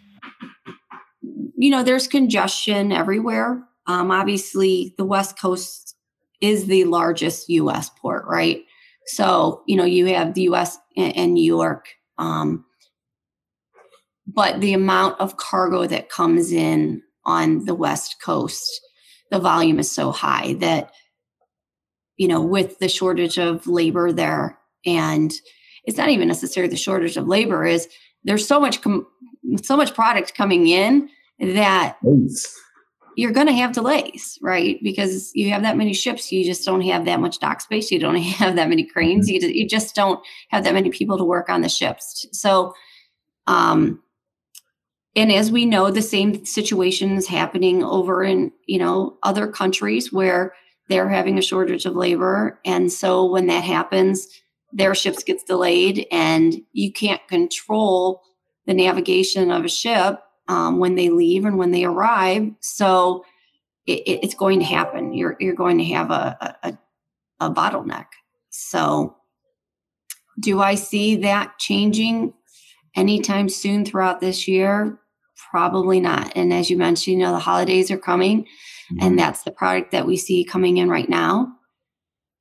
You 1.21 1.69
know, 1.69 1.83
there's 1.83 2.07
congestion 2.07 2.91
everywhere. 2.91 3.63
Um, 3.87 4.09
obviously, 4.09 4.95
the 4.97 5.05
West 5.05 5.37
Coast 5.37 5.95
is 6.39 6.65
the 6.65 6.85
largest 6.85 7.49
U.S. 7.49 7.89
port, 7.89 8.25
right? 8.25 8.63
So, 9.05 9.63
you 9.67 9.75
know, 9.75 9.85
you 9.85 10.05
have 10.07 10.33
the 10.33 10.43
U.S. 10.43 10.77
and, 10.95 11.15
and 11.15 11.33
New 11.33 11.43
York. 11.43 11.89
Um, 12.17 12.65
but 14.25 14.61
the 14.61 14.73
amount 14.73 15.19
of 15.19 15.37
cargo 15.37 15.85
that 15.87 16.09
comes 16.09 16.51
in 16.51 17.01
on 17.25 17.65
the 17.65 17.75
West 17.75 18.21
Coast, 18.21 18.81
the 19.31 19.39
volume 19.39 19.79
is 19.79 19.91
so 19.91 20.11
high 20.11 20.53
that, 20.55 20.91
you 22.17 22.27
know, 22.27 22.41
with 22.41 22.79
the 22.79 22.89
shortage 22.89 23.37
of 23.37 23.67
labor 23.67 24.11
there, 24.11 24.59
and 24.85 25.33
it's 25.85 25.97
not 25.97 26.09
even 26.09 26.27
necessarily 26.27 26.69
the 26.69 26.77
shortage 26.77 27.17
of 27.17 27.27
labor, 27.27 27.65
is 27.65 27.87
there's 28.23 28.47
so 28.47 28.59
much 28.59 28.81
com- 28.81 29.07
so 29.61 29.75
much 29.75 29.93
product 29.93 30.35
coming 30.35 30.67
in 30.67 31.09
that 31.39 31.97
you're 33.15 33.31
going 33.31 33.47
to 33.47 33.53
have 33.53 33.73
delays, 33.73 34.37
right? 34.41 34.79
Because 34.81 35.31
you 35.33 35.49
have 35.49 35.61
that 35.63 35.77
many 35.77 35.93
ships, 35.93 36.31
you 36.31 36.45
just 36.45 36.65
don't 36.65 36.81
have 36.81 37.05
that 37.05 37.19
much 37.19 37.39
dock 37.39 37.61
space. 37.61 37.91
You 37.91 37.99
don't 37.99 38.15
have 38.17 38.55
that 38.55 38.69
many 38.69 38.85
cranes. 38.85 39.29
Mm-hmm. 39.29 39.45
You, 39.45 39.63
you 39.63 39.67
just 39.67 39.95
don't 39.95 40.19
have 40.49 40.63
that 40.63 40.73
many 40.73 40.89
people 40.89 41.17
to 41.17 41.23
work 41.23 41.49
on 41.49 41.61
the 41.61 41.69
ships. 41.69 42.25
So, 42.31 42.73
um, 43.47 44.01
and 45.15 45.31
as 45.31 45.51
we 45.51 45.65
know, 45.65 45.91
the 45.91 46.01
same 46.01 46.43
situation 46.45 47.15
is 47.17 47.27
happening 47.27 47.83
over 47.83 48.23
in 48.23 48.51
you 48.65 48.79
know 48.79 49.17
other 49.23 49.47
countries 49.47 50.11
where 50.11 50.53
they're 50.89 51.09
having 51.09 51.37
a 51.37 51.41
shortage 51.41 51.85
of 51.85 51.95
labor, 51.95 52.59
and 52.65 52.91
so 52.91 53.25
when 53.25 53.47
that 53.47 53.63
happens, 53.63 54.27
their 54.71 54.95
ships 54.95 55.23
gets 55.23 55.43
delayed, 55.43 56.07
and 56.11 56.61
you 56.73 56.91
can't 56.91 57.25
control 57.27 58.21
the 58.65 58.73
navigation 58.73 59.51
of 59.51 59.65
a 59.65 59.69
ship 59.69 60.19
um, 60.47 60.79
when 60.79 60.95
they 60.95 61.09
leave 61.09 61.45
and 61.45 61.57
when 61.57 61.71
they 61.71 61.85
arrive. 61.85 62.51
So 62.61 63.23
it, 63.85 64.03
it's 64.05 64.35
going 64.35 64.59
to 64.59 64.65
happen. 64.65 65.13
You're 65.13 65.35
you're 65.39 65.55
going 65.55 65.77
to 65.77 65.85
have 65.85 66.11
a, 66.11 66.57
a, 66.63 66.77
a 67.39 67.51
bottleneck. 67.51 68.07
So 68.49 69.15
do 70.39 70.61
I 70.61 70.75
see 70.75 71.17
that 71.17 71.59
changing 71.59 72.33
anytime 72.95 73.49
soon 73.49 73.85
throughout 73.85 74.19
this 74.19 74.47
year? 74.47 74.99
Probably 75.51 75.99
not. 75.99 76.33
And 76.35 76.53
as 76.53 76.69
you 76.69 76.77
mentioned, 76.77 77.19
you 77.19 77.25
know, 77.25 77.31
the 77.31 77.39
holidays 77.39 77.91
are 77.91 77.97
coming, 77.97 78.47
and 78.89 78.99
mm-hmm. 78.99 79.15
that's 79.15 79.43
the 79.43 79.51
product 79.51 79.91
that 79.91 80.05
we 80.05 80.17
see 80.17 80.43
coming 80.43 80.77
in 80.77 80.89
right 80.89 81.09
now. 81.09 81.53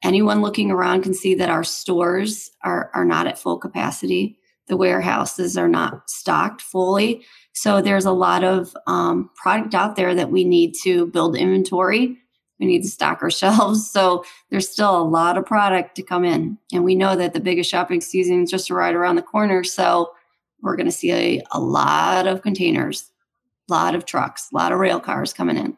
Anyone 0.02 0.42
looking 0.42 0.70
around 0.70 1.02
can 1.02 1.14
see 1.14 1.35
that 1.37 1.50
our 1.50 1.62
stores 1.62 2.50
are, 2.64 2.90
are 2.92 3.05
not 3.05 3.26
at 3.26 3.38
full 3.38 3.59
capacity. 3.59 4.38
The 4.66 4.76
warehouses 4.76 5.57
are 5.57 5.68
not 5.68 6.11
stocked 6.11 6.61
fully. 6.61 7.24
So 7.52 7.81
there's 7.81 8.05
a 8.05 8.12
lot 8.12 8.42
of 8.42 8.74
um, 8.87 9.31
product 9.37 9.74
out 9.74 9.96
there 9.96 10.14
that 10.14 10.31
we 10.31 10.44
need 10.44 10.74
to 10.83 11.07
build 11.07 11.37
inventory. 11.37 12.18
We 12.59 12.66
need 12.66 12.83
to 12.83 12.88
stock 12.88 13.22
our 13.22 13.31
shelves. 13.31 13.90
So 13.90 14.24
there's 14.50 14.68
still 14.68 14.96
a 14.96 15.05
lot 15.05 15.38
of 15.38 15.46
product 15.46 15.96
to 15.96 16.02
come 16.02 16.24
in. 16.24 16.59
And 16.72 16.85
we 16.85 16.94
know 16.94 17.14
that 17.16 17.33
the 17.33 17.40
biggest 17.40 17.70
shopping 17.70 18.00
season 18.00 18.42
is 18.42 18.50
just 18.50 18.70
right 18.70 18.94
around 18.94 19.16
the 19.16 19.22
corner. 19.22 19.62
So 19.62 20.12
we're 20.62 20.77
going 20.77 20.87
to 20.87 20.92
see 20.92 21.12
a, 21.12 21.42
a 21.51 21.61
lot 21.61 22.27
of 22.27 22.42
containers, 22.42 23.11
a 23.68 23.72
lot 23.72 23.94
of 23.94 24.07
trucks, 24.07 24.48
a 24.53 24.57
lot 24.57 24.72
of 24.72 24.79
rail 24.79 25.01
cars 25.01 25.33
coming 25.33 25.57
in. 25.57 25.77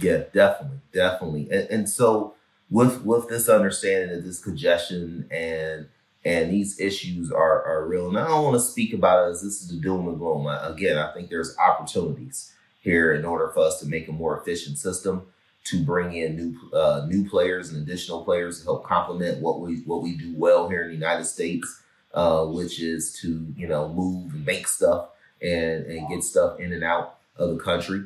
Yeah, 0.00 0.24
definitely, 0.32 0.78
definitely. 0.92 1.50
And, 1.50 1.70
and 1.70 1.88
so 1.88 2.34
with 2.70 3.04
with 3.04 3.28
this 3.28 3.48
understanding 3.48 4.16
of 4.16 4.24
this 4.24 4.42
congestion 4.42 5.28
and 5.30 5.88
and 6.24 6.50
these 6.50 6.78
issues 6.80 7.30
are, 7.30 7.64
are 7.64 7.86
real. 7.86 8.08
And 8.08 8.18
I 8.18 8.26
don't 8.26 8.44
want 8.44 8.56
to 8.56 8.60
speak 8.60 8.92
about 8.92 9.26
it 9.26 9.30
as 9.30 9.42
this 9.42 9.62
is 9.62 9.68
the 9.68 9.80
doom 9.80 10.08
and 10.08 10.18
gloom. 10.18 10.46
Again, 10.46 10.98
I 10.98 11.12
think 11.12 11.30
there's 11.30 11.56
opportunities 11.58 12.52
here 12.80 13.14
in 13.14 13.24
order 13.24 13.48
for 13.48 13.60
us 13.60 13.80
to 13.80 13.86
make 13.86 14.08
a 14.08 14.12
more 14.12 14.38
efficient 14.38 14.78
system 14.78 15.26
to 15.64 15.84
bring 15.84 16.14
in 16.14 16.36
new 16.36 16.72
uh, 16.72 17.06
new 17.06 17.28
players 17.28 17.70
and 17.70 17.82
additional 17.82 18.24
players 18.24 18.60
to 18.60 18.64
help 18.64 18.84
complement 18.84 19.40
what 19.40 19.60
we 19.60 19.80
what 19.80 20.02
we 20.02 20.16
do 20.16 20.34
well 20.36 20.68
here 20.68 20.82
in 20.82 20.88
the 20.88 20.94
United 20.94 21.24
States, 21.24 21.82
uh, 22.14 22.44
which 22.44 22.80
is 22.80 23.12
to 23.20 23.52
you 23.56 23.66
know 23.66 23.88
move 23.88 24.32
and 24.32 24.46
make 24.46 24.68
stuff 24.68 25.08
and 25.40 25.86
and 25.86 26.08
get 26.08 26.22
stuff 26.22 26.58
in 26.60 26.72
and 26.72 26.84
out 26.84 27.18
of 27.36 27.50
the 27.50 27.62
country. 27.62 28.04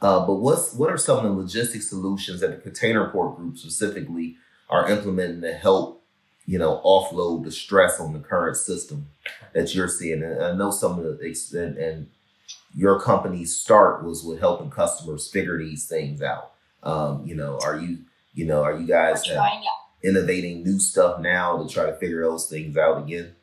Uh, 0.00 0.24
but 0.26 0.34
what's 0.34 0.74
what 0.74 0.90
are 0.90 0.98
some 0.98 1.24
of 1.24 1.24
the 1.24 1.42
logistic 1.42 1.82
solutions 1.82 2.40
that 2.40 2.50
the 2.50 2.56
Container 2.56 3.08
Port 3.10 3.36
Group 3.36 3.58
specifically 3.58 4.36
are 4.70 4.88
implementing 4.88 5.40
to 5.40 5.52
help 5.52 5.98
you 6.48 6.58
know, 6.58 6.80
offload 6.82 7.44
the 7.44 7.50
stress 7.50 8.00
on 8.00 8.14
the 8.14 8.18
current 8.18 8.56
system 8.56 9.06
that 9.52 9.74
you're 9.74 9.86
seeing. 9.86 10.22
And 10.22 10.42
I 10.42 10.54
know 10.54 10.70
some 10.70 10.98
of 10.98 11.04
the 11.04 11.26
extent 11.26 11.76
and 11.76 12.08
your 12.74 12.98
company's 12.98 13.54
start 13.54 14.02
was 14.02 14.24
with 14.24 14.40
helping 14.40 14.70
customers 14.70 15.30
figure 15.30 15.58
these 15.58 15.86
things 15.86 16.22
out. 16.22 16.52
Um, 16.82 17.26
you 17.26 17.34
know, 17.34 17.58
are 17.62 17.78
you, 17.78 17.98
you 18.32 18.46
know, 18.46 18.62
are 18.62 18.80
you 18.80 18.86
guys 18.86 19.22
innovating 20.02 20.62
new 20.62 20.78
stuff 20.78 21.20
now 21.20 21.62
to 21.62 21.68
try 21.68 21.86
to 21.86 21.96
figure 21.96 22.22
those 22.22 22.48
things 22.48 22.76
out 22.76 23.02
again? 23.02 23.34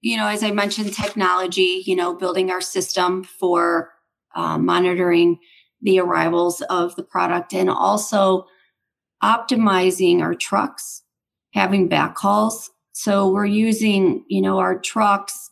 You 0.00 0.16
know, 0.16 0.26
as 0.26 0.42
I 0.42 0.50
mentioned, 0.50 0.92
technology, 0.92 1.82
you 1.86 1.94
know, 1.94 2.14
building 2.14 2.50
our 2.50 2.60
system 2.60 3.22
for 3.24 3.92
uh, 4.34 4.58
monitoring 4.58 5.38
the 5.80 6.00
arrivals 6.00 6.60
of 6.62 6.96
the 6.96 7.02
product 7.02 7.52
and 7.52 7.70
also 7.70 8.46
optimizing 9.22 10.20
our 10.20 10.34
trucks 10.34 11.02
having 11.52 11.88
backhauls. 11.88 12.70
So 12.92 13.30
we're 13.30 13.46
using, 13.46 14.24
you 14.28 14.40
know, 14.40 14.58
our 14.58 14.78
trucks 14.78 15.50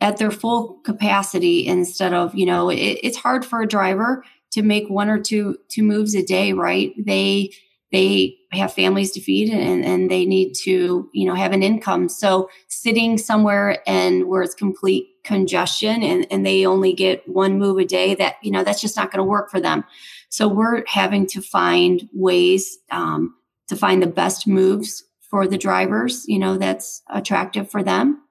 at 0.00 0.16
their 0.16 0.30
full 0.30 0.80
capacity 0.84 1.66
instead 1.66 2.12
of, 2.12 2.34
you 2.34 2.46
know, 2.46 2.70
it, 2.70 2.98
it's 3.02 3.16
hard 3.16 3.44
for 3.44 3.60
a 3.60 3.68
driver 3.68 4.24
to 4.52 4.62
make 4.62 4.88
one 4.88 5.08
or 5.08 5.18
two 5.18 5.56
two 5.68 5.82
moves 5.82 6.14
a 6.14 6.22
day, 6.22 6.52
right? 6.52 6.92
They 6.98 7.52
they 7.92 8.36
have 8.52 8.72
families 8.72 9.12
to 9.12 9.20
feed 9.20 9.52
and, 9.52 9.84
and 9.84 10.10
they 10.10 10.24
need 10.24 10.54
to, 10.54 11.08
you 11.12 11.26
know, 11.26 11.34
have 11.34 11.52
an 11.52 11.62
income. 11.62 12.08
So 12.08 12.48
sitting 12.68 13.18
somewhere 13.18 13.82
and 13.86 14.26
where 14.26 14.42
it's 14.42 14.54
complete 14.54 15.08
congestion 15.24 16.02
and, 16.02 16.26
and 16.30 16.44
they 16.44 16.66
only 16.66 16.94
get 16.94 17.28
one 17.28 17.58
move 17.58 17.78
a 17.78 17.84
day, 17.84 18.14
that, 18.16 18.36
you 18.42 18.50
know, 18.50 18.64
that's 18.64 18.80
just 18.80 18.96
not 18.96 19.12
going 19.12 19.18
to 19.18 19.30
work 19.30 19.50
for 19.50 19.60
them. 19.60 19.84
So 20.30 20.48
we're 20.48 20.84
having 20.86 21.26
to 21.28 21.42
find 21.42 22.08
ways 22.14 22.78
um, 22.90 23.34
to 23.68 23.76
find 23.76 24.02
the 24.02 24.06
best 24.06 24.46
moves 24.46 25.04
for 25.30 25.46
the 25.46 25.58
drivers, 25.58 26.24
you 26.26 26.38
know, 26.38 26.58
that's 26.58 27.02
attractive 27.08 27.70
for 27.70 27.82
them. 27.82 28.22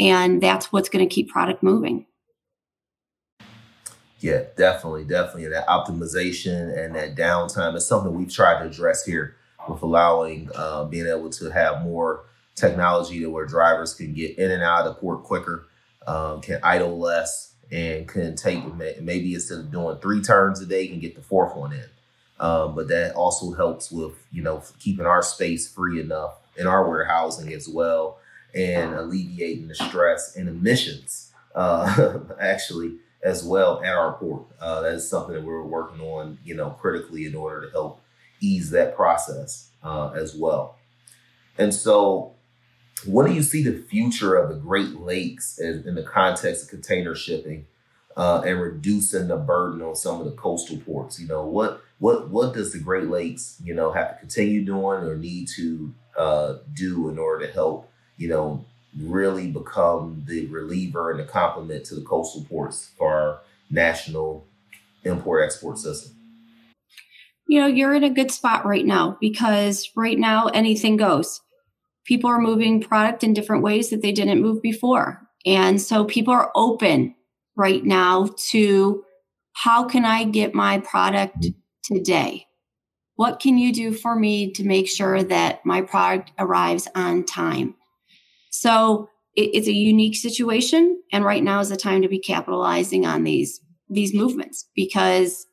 And 0.00 0.42
that's 0.42 0.72
what's 0.72 0.88
going 0.88 1.06
to 1.06 1.14
keep 1.14 1.28
product 1.28 1.62
moving. 1.62 2.06
Yeah, 4.22 4.44
definitely, 4.56 5.04
definitely. 5.04 5.48
That 5.48 5.66
optimization 5.66 6.78
and 6.78 6.94
that 6.94 7.16
downtime 7.16 7.74
is 7.74 7.84
something 7.84 8.14
we've 8.14 8.32
tried 8.32 8.60
to 8.60 8.66
address 8.66 9.04
here 9.04 9.34
with 9.68 9.82
allowing 9.82 10.48
uh, 10.54 10.84
being 10.84 11.08
able 11.08 11.30
to 11.30 11.50
have 11.50 11.82
more 11.82 12.24
technology 12.54 13.18
to 13.18 13.26
where 13.26 13.46
drivers 13.46 13.94
can 13.94 14.14
get 14.14 14.38
in 14.38 14.52
and 14.52 14.62
out 14.62 14.86
of 14.86 14.94
the 14.94 15.00
port 15.00 15.24
quicker, 15.24 15.66
um, 16.06 16.40
can 16.40 16.60
idle 16.62 16.98
less, 16.98 17.54
and 17.72 18.06
can 18.06 18.36
take 18.36 18.62
maybe 19.00 19.34
instead 19.34 19.58
of 19.58 19.72
doing 19.72 19.96
three 19.98 20.22
turns 20.22 20.60
a 20.60 20.66
day, 20.66 20.86
can 20.86 21.00
get 21.00 21.16
the 21.16 21.22
fourth 21.22 21.56
one 21.56 21.72
in. 21.72 21.84
Um, 22.38 22.76
but 22.76 22.88
that 22.88 23.14
also 23.14 23.52
helps 23.52 23.90
with 23.90 24.14
you 24.30 24.42
know 24.42 24.62
keeping 24.78 25.06
our 25.06 25.22
space 25.22 25.72
free 25.72 26.00
enough 26.00 26.38
in 26.56 26.68
our 26.68 26.88
warehousing 26.88 27.52
as 27.52 27.68
well, 27.68 28.18
and 28.54 28.94
alleviating 28.94 29.66
the 29.66 29.74
stress 29.74 30.36
and 30.36 30.48
emissions 30.48 31.32
uh, 31.56 32.18
actually 32.40 32.98
as 33.22 33.44
well 33.44 33.82
at 33.82 33.94
our 33.94 34.14
port. 34.14 34.44
Uh, 34.60 34.80
that 34.82 34.94
is 34.94 35.08
something 35.08 35.34
that 35.34 35.44
we're 35.44 35.62
working 35.62 36.00
on, 36.00 36.38
you 36.44 36.54
know, 36.54 36.70
critically 36.70 37.24
in 37.24 37.34
order 37.34 37.66
to 37.66 37.72
help 37.72 38.00
ease 38.40 38.70
that 38.70 38.96
process 38.96 39.70
uh, 39.82 40.10
as 40.10 40.34
well. 40.34 40.76
And 41.58 41.72
so, 41.72 42.34
what 43.04 43.26
do 43.26 43.32
you 43.32 43.42
see 43.42 43.62
the 43.62 43.82
future 43.82 44.34
of 44.36 44.48
the 44.48 44.54
Great 44.56 45.00
Lakes 45.00 45.58
in, 45.58 45.84
in 45.86 45.94
the 45.94 46.02
context 46.02 46.64
of 46.64 46.70
container 46.70 47.14
shipping 47.14 47.66
uh, 48.16 48.42
and 48.44 48.60
reducing 48.60 49.28
the 49.28 49.36
burden 49.36 49.82
on 49.82 49.96
some 49.96 50.20
of 50.20 50.24
the 50.24 50.32
coastal 50.32 50.78
ports? 50.78 51.20
You 51.20 51.28
know, 51.28 51.44
what 51.44 51.82
what 51.98 52.30
what 52.30 52.54
does 52.54 52.72
the 52.72 52.78
Great 52.78 53.08
Lakes, 53.08 53.60
you 53.62 53.74
know, 53.74 53.92
have 53.92 54.14
to 54.14 54.18
continue 54.18 54.64
doing 54.64 55.04
or 55.04 55.16
need 55.16 55.48
to 55.56 55.94
uh, 56.16 56.54
do 56.74 57.08
in 57.08 57.18
order 57.18 57.46
to 57.46 57.52
help, 57.52 57.90
you 58.16 58.28
know, 58.28 58.64
really 58.98 59.50
become 59.50 60.24
the 60.26 60.46
reliever 60.46 61.10
and 61.10 61.20
the 61.20 61.24
complement 61.24 61.84
to 61.86 61.94
the 61.94 62.02
coastal 62.02 62.44
ports 62.44 62.90
for 62.96 63.08
our 63.08 63.40
national 63.70 64.46
import 65.04 65.44
export 65.44 65.78
system? 65.78 66.16
You 67.46 67.60
know, 67.60 67.66
you're 67.66 67.94
in 67.94 68.04
a 68.04 68.10
good 68.10 68.30
spot 68.30 68.64
right 68.64 68.84
now 68.84 69.16
because 69.20 69.90
right 69.96 70.18
now 70.18 70.46
anything 70.48 70.96
goes. 70.96 71.40
People 72.04 72.30
are 72.30 72.40
moving 72.40 72.80
product 72.80 73.22
in 73.22 73.34
different 73.34 73.62
ways 73.62 73.90
that 73.90 74.02
they 74.02 74.12
didn't 74.12 74.42
move 74.42 74.62
before. 74.62 75.28
And 75.44 75.80
so 75.80 76.04
people 76.04 76.32
are 76.32 76.50
open 76.54 77.14
right 77.56 77.84
now 77.84 78.30
to 78.50 79.04
how 79.52 79.84
can 79.84 80.04
I 80.04 80.24
get 80.24 80.54
my 80.54 80.78
product 80.78 81.46
today? 81.84 82.46
What 83.16 83.40
can 83.40 83.58
you 83.58 83.72
do 83.72 83.92
for 83.92 84.16
me 84.16 84.52
to 84.52 84.64
make 84.64 84.88
sure 84.88 85.22
that 85.22 85.64
my 85.66 85.82
product 85.82 86.32
arrives 86.38 86.88
on 86.94 87.24
time? 87.24 87.74
So 88.52 89.08
it, 89.34 89.50
it's 89.54 89.66
a 89.66 89.72
unique 89.72 90.16
situation, 90.16 91.02
and 91.10 91.24
right 91.24 91.42
now 91.42 91.60
is 91.60 91.70
the 91.70 91.76
time 91.76 92.02
to 92.02 92.08
be 92.08 92.20
capitalizing 92.20 93.06
on 93.06 93.24
these 93.24 93.60
these 93.88 94.14
movements 94.14 94.68
because 94.74 95.46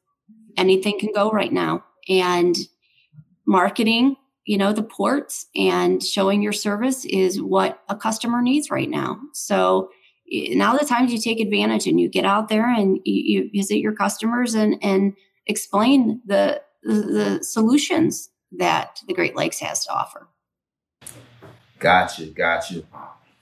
anything 0.58 1.00
can 1.00 1.12
go 1.14 1.32
right 1.32 1.52
now, 1.52 1.84
and 2.08 2.56
marketing, 3.48 4.16
you 4.46 4.58
know, 4.58 4.74
the 4.74 4.84
ports 4.84 5.48
and 5.56 6.04
showing 6.04 6.42
your 6.42 6.54
service 6.54 7.06
is 7.06 7.42
what 7.42 7.82
a 7.90 7.96
customer 7.96 8.42
needs 8.42 8.70
right 8.70 8.90
now. 8.90 9.18
So 9.34 9.90
now 10.32 10.78
the 10.78 10.86
times 10.86 11.12
you 11.12 11.20
take 11.20 11.40
advantage 11.40 11.88
and 11.88 12.00
you 12.00 12.10
get 12.10 12.26
out 12.26 12.50
there 12.50 12.72
and 12.72 13.00
you, 13.06 13.24
you 13.44 13.50
visit 13.54 13.78
your 13.78 13.94
customers 13.94 14.54
and 14.54 14.76
and 14.82 15.14
explain 15.48 16.22
the, 16.26 16.62
the 16.84 16.94
the 16.94 17.44
solutions 17.44 18.30
that 18.58 19.00
the 19.08 19.14
Great 19.14 19.36
Lakes 19.36 19.60
has 19.60 19.86
to 19.86 19.92
offer. 19.92 20.28
Gotcha, 21.80 22.26
gotcha. 22.28 22.84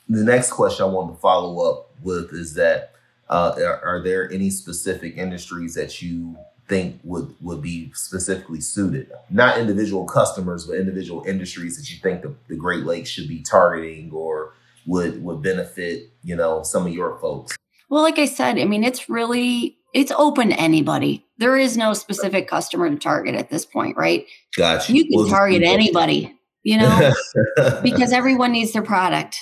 The 0.09 0.23
next 0.23 0.51
question 0.51 0.85
I 0.85 0.89
want 0.89 1.13
to 1.13 1.19
follow 1.19 1.69
up 1.69 1.91
with 2.01 2.31
is 2.33 2.53
that 2.53 2.93
uh, 3.29 3.55
are, 3.57 3.83
are, 3.83 4.03
there 4.03 4.31
any 4.31 4.49
specific 4.49 5.17
industries 5.17 5.75
that 5.75 6.01
you 6.01 6.37
think 6.69 6.99
would 7.03 7.35
would 7.41 7.61
be 7.61 7.91
specifically 7.93 8.61
suited? 8.61 9.11
Not 9.29 9.57
individual 9.57 10.05
customers, 10.05 10.65
but 10.65 10.77
individual 10.77 11.25
industries 11.25 11.77
that 11.77 11.91
you 11.91 11.97
think 11.99 12.21
the, 12.21 12.33
the 12.47 12.55
Great 12.55 12.85
Lakes 12.85 13.09
should 13.09 13.27
be 13.27 13.41
targeting 13.41 14.11
or 14.13 14.53
would 14.85 15.21
would 15.23 15.41
benefit, 15.41 16.09
you 16.23 16.35
know, 16.35 16.63
some 16.63 16.85
of 16.85 16.93
your 16.93 17.19
folks. 17.19 17.57
Well, 17.89 18.03
like 18.03 18.19
I 18.19 18.25
said, 18.25 18.57
I 18.59 18.65
mean, 18.65 18.83
it's 18.83 19.09
really 19.09 19.77
it's 19.93 20.11
open 20.11 20.49
to 20.49 20.59
anybody. 20.59 21.25
There 21.37 21.57
is 21.57 21.75
no 21.75 21.93
specific 21.93 22.47
customer 22.47 22.89
to 22.89 22.95
target 22.95 23.35
at 23.35 23.49
this 23.49 23.65
point, 23.65 23.97
right? 23.97 24.25
Gotcha. 24.55 24.93
You 24.93 25.03
can 25.03 25.19
well, 25.19 25.27
target 25.27 25.63
anybody 25.63 26.36
you 26.67 26.77
know, 26.77 27.13
because 27.81 28.11
everyone 28.11 28.51
needs 28.51 28.73
their 28.73 28.81
product. 28.81 29.39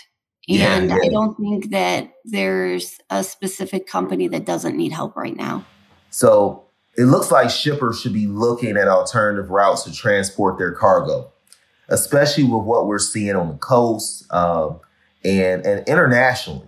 And 0.47 0.89
yeah, 0.89 0.95
yeah. 0.95 1.01
I 1.03 1.09
don't 1.09 1.35
think 1.35 1.71
that 1.71 2.13
there's 2.23 2.99
a 3.09 3.23
specific 3.23 3.87
company 3.87 4.27
that 4.27 4.45
doesn't 4.45 4.77
need 4.77 4.91
help 4.91 5.15
right 5.15 5.35
now. 5.35 5.65
So 6.11 6.65
it 6.95 7.05
looks 7.05 7.31
like 7.31 7.49
shippers 7.49 7.99
should 7.99 8.13
be 8.13 8.27
looking 8.27 8.77
at 8.77 8.87
alternative 8.87 9.49
routes 9.49 9.85
to 9.85 9.91
transport 9.91 10.59
their 10.59 10.71
cargo, 10.71 11.31
especially 11.89 12.43
with 12.43 12.61
what 12.61 12.85
we're 12.85 12.99
seeing 12.99 13.35
on 13.35 13.47
the 13.47 13.57
coast 13.57 14.31
um, 14.31 14.79
and, 15.23 15.65
and 15.65 15.87
internationally. 15.87 16.67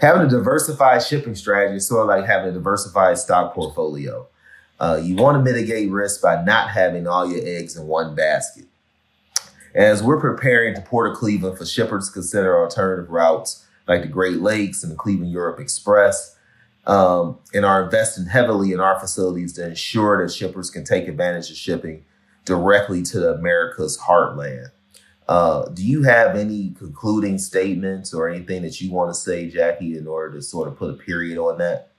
Having 0.00 0.28
a 0.28 0.28
diversified 0.28 1.02
shipping 1.02 1.34
strategy 1.34 1.78
is 1.78 1.88
sort 1.88 2.02
of 2.02 2.06
like 2.06 2.24
having 2.24 2.50
a 2.50 2.52
diversified 2.52 3.18
stock 3.18 3.52
portfolio. 3.52 4.28
Uh, 4.78 5.00
you 5.02 5.16
want 5.16 5.36
to 5.36 5.42
mitigate 5.42 5.90
risk 5.90 6.22
by 6.22 6.40
not 6.44 6.70
having 6.70 7.08
all 7.08 7.28
your 7.28 7.44
eggs 7.44 7.76
in 7.76 7.88
one 7.88 8.14
basket. 8.14 8.67
As 9.74 10.02
we're 10.02 10.20
preparing 10.20 10.74
to 10.74 10.80
port 10.80 11.10
of 11.10 11.16
Cleveland 11.16 11.58
for 11.58 11.66
shippers 11.66 12.08
to 12.08 12.12
consider 12.12 12.58
alternative 12.58 13.10
routes 13.10 13.66
like 13.86 14.02
the 14.02 14.08
Great 14.08 14.40
Lakes 14.40 14.82
and 14.82 14.92
the 14.92 14.96
Cleveland 14.96 15.32
Europe 15.32 15.60
Express, 15.60 16.36
um, 16.86 17.38
and 17.52 17.64
are 17.64 17.84
investing 17.84 18.26
heavily 18.26 18.72
in 18.72 18.80
our 18.80 18.98
facilities 18.98 19.52
to 19.54 19.66
ensure 19.66 20.22
that 20.22 20.32
shippers 20.32 20.70
can 20.70 20.84
take 20.84 21.06
advantage 21.06 21.50
of 21.50 21.56
shipping 21.56 22.04
directly 22.44 23.02
to 23.02 23.34
America's 23.34 23.98
heartland. 23.98 24.70
Uh, 25.28 25.68
do 25.68 25.84
you 25.84 26.02
have 26.02 26.34
any 26.34 26.70
concluding 26.78 27.36
statements 27.36 28.14
or 28.14 28.28
anything 28.28 28.62
that 28.62 28.80
you 28.80 28.90
want 28.90 29.10
to 29.10 29.14
say, 29.14 29.50
Jackie, 29.50 29.98
in 29.98 30.06
order 30.06 30.34
to 30.34 30.42
sort 30.42 30.66
of 30.66 30.76
put 30.78 30.90
a 30.90 30.94
period 30.94 31.36
on 31.36 31.58
that? 31.58 31.92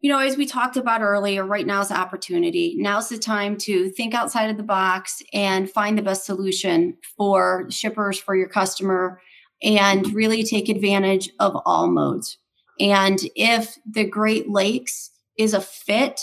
You 0.00 0.10
know, 0.10 0.18
as 0.18 0.36
we 0.36 0.46
talked 0.46 0.76
about 0.76 1.00
earlier, 1.00 1.44
right 1.44 1.66
now 1.66 1.80
is 1.80 1.88
the 1.88 1.96
opportunity. 1.96 2.74
Now's 2.78 3.08
the 3.08 3.18
time 3.18 3.56
to 3.58 3.90
think 3.90 4.14
outside 4.14 4.50
of 4.50 4.56
the 4.56 4.62
box 4.62 5.22
and 5.32 5.70
find 5.70 5.98
the 5.98 6.02
best 6.02 6.24
solution 6.24 6.96
for 7.16 7.66
shippers, 7.70 8.18
for 8.18 8.36
your 8.36 8.48
customer, 8.48 9.20
and 9.62 10.14
really 10.14 10.44
take 10.44 10.68
advantage 10.68 11.30
of 11.40 11.56
all 11.66 11.88
modes. 11.88 12.38
And 12.78 13.18
if 13.34 13.76
the 13.90 14.04
Great 14.04 14.48
Lakes 14.48 15.10
is 15.36 15.52
a 15.52 15.60
fit, 15.60 16.20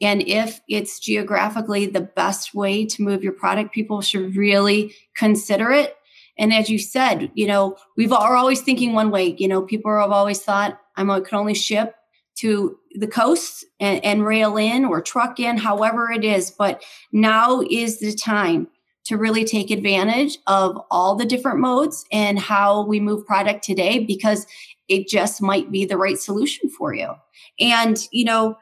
and 0.00 0.26
if 0.26 0.60
it's 0.66 0.98
geographically 0.98 1.86
the 1.86 2.00
best 2.00 2.54
way 2.54 2.86
to 2.86 3.02
move 3.02 3.22
your 3.22 3.34
product, 3.34 3.74
people 3.74 4.00
should 4.00 4.34
really 4.34 4.94
consider 5.14 5.70
it. 5.70 5.94
And 6.38 6.54
as 6.54 6.70
you 6.70 6.78
said, 6.78 7.30
you 7.34 7.46
know, 7.46 7.76
we've 7.98 8.12
are 8.12 8.34
always 8.34 8.62
thinking 8.62 8.94
one 8.94 9.10
way. 9.10 9.34
You 9.36 9.46
know, 9.46 9.60
people 9.60 9.94
have 9.94 10.10
always 10.10 10.40
thought 10.40 10.80
I'm 10.96 11.10
I 11.10 11.20
can 11.20 11.38
only 11.38 11.54
ship 11.54 11.94
to 12.36 12.78
the 12.94 13.06
coast 13.06 13.64
and, 13.78 14.04
and 14.04 14.24
rail 14.24 14.56
in 14.56 14.84
or 14.84 15.00
truck 15.00 15.38
in, 15.38 15.56
however 15.56 16.10
it 16.10 16.24
is. 16.24 16.50
But 16.50 16.82
now 17.12 17.62
is 17.70 18.00
the 18.00 18.14
time 18.14 18.68
to 19.04 19.16
really 19.16 19.44
take 19.44 19.70
advantage 19.70 20.38
of 20.46 20.80
all 20.90 21.16
the 21.16 21.24
different 21.24 21.58
modes 21.58 22.04
and 22.12 22.38
how 22.38 22.84
we 22.84 23.00
move 23.00 23.26
product 23.26 23.64
today 23.64 23.98
because 24.04 24.46
it 24.88 25.08
just 25.08 25.40
might 25.40 25.70
be 25.70 25.84
the 25.84 25.96
right 25.96 26.18
solution 26.18 26.68
for 26.68 26.94
you. 26.94 27.14
And, 27.58 27.98
you 28.12 28.24
know, 28.24 28.56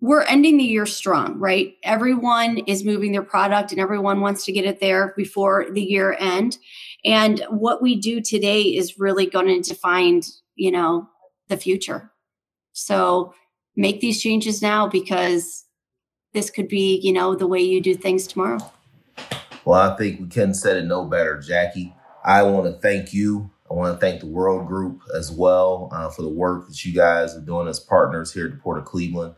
we're 0.00 0.22
ending 0.22 0.58
the 0.58 0.64
year 0.64 0.86
strong, 0.86 1.38
right? 1.38 1.74
Everyone 1.82 2.58
is 2.58 2.84
moving 2.84 3.12
their 3.12 3.22
product 3.22 3.72
and 3.72 3.80
everyone 3.80 4.20
wants 4.20 4.44
to 4.44 4.52
get 4.52 4.64
it 4.64 4.80
there 4.80 5.12
before 5.16 5.66
the 5.70 5.82
year 5.82 6.16
end. 6.20 6.58
And 7.04 7.40
what 7.50 7.82
we 7.82 7.96
do 7.96 8.20
today 8.20 8.62
is 8.62 8.98
really 8.98 9.26
going 9.26 9.46
to 9.46 9.68
define, 9.68 10.22
you 10.54 10.70
know, 10.70 11.08
the 11.48 11.56
future. 11.56 12.12
So 12.78 13.34
make 13.76 14.00
these 14.00 14.20
changes 14.20 14.62
now 14.62 14.86
because 14.86 15.64
this 16.32 16.50
could 16.50 16.68
be, 16.68 17.00
you 17.02 17.12
know, 17.12 17.34
the 17.34 17.46
way 17.46 17.60
you 17.60 17.80
do 17.80 17.94
things 17.94 18.26
tomorrow. 18.26 18.58
Well, 19.64 19.92
I 19.92 19.96
think 19.96 20.34
we 20.34 20.54
said 20.54 20.76
it 20.76 20.84
no 20.84 21.04
better, 21.04 21.40
Jackie. 21.40 21.94
I 22.24 22.42
want 22.42 22.66
to 22.66 22.80
thank 22.80 23.12
you. 23.12 23.50
I 23.70 23.74
want 23.74 23.94
to 23.94 24.00
thank 24.00 24.20
the 24.20 24.26
World 24.26 24.66
Group 24.66 25.02
as 25.14 25.30
well 25.30 25.90
uh, 25.92 26.08
for 26.08 26.22
the 26.22 26.28
work 26.28 26.68
that 26.68 26.84
you 26.84 26.94
guys 26.94 27.36
are 27.36 27.40
doing 27.40 27.68
as 27.68 27.80
partners 27.80 28.32
here 28.32 28.46
at 28.46 28.52
the 28.52 28.58
Port 28.58 28.78
of 28.78 28.86
Cleveland 28.86 29.34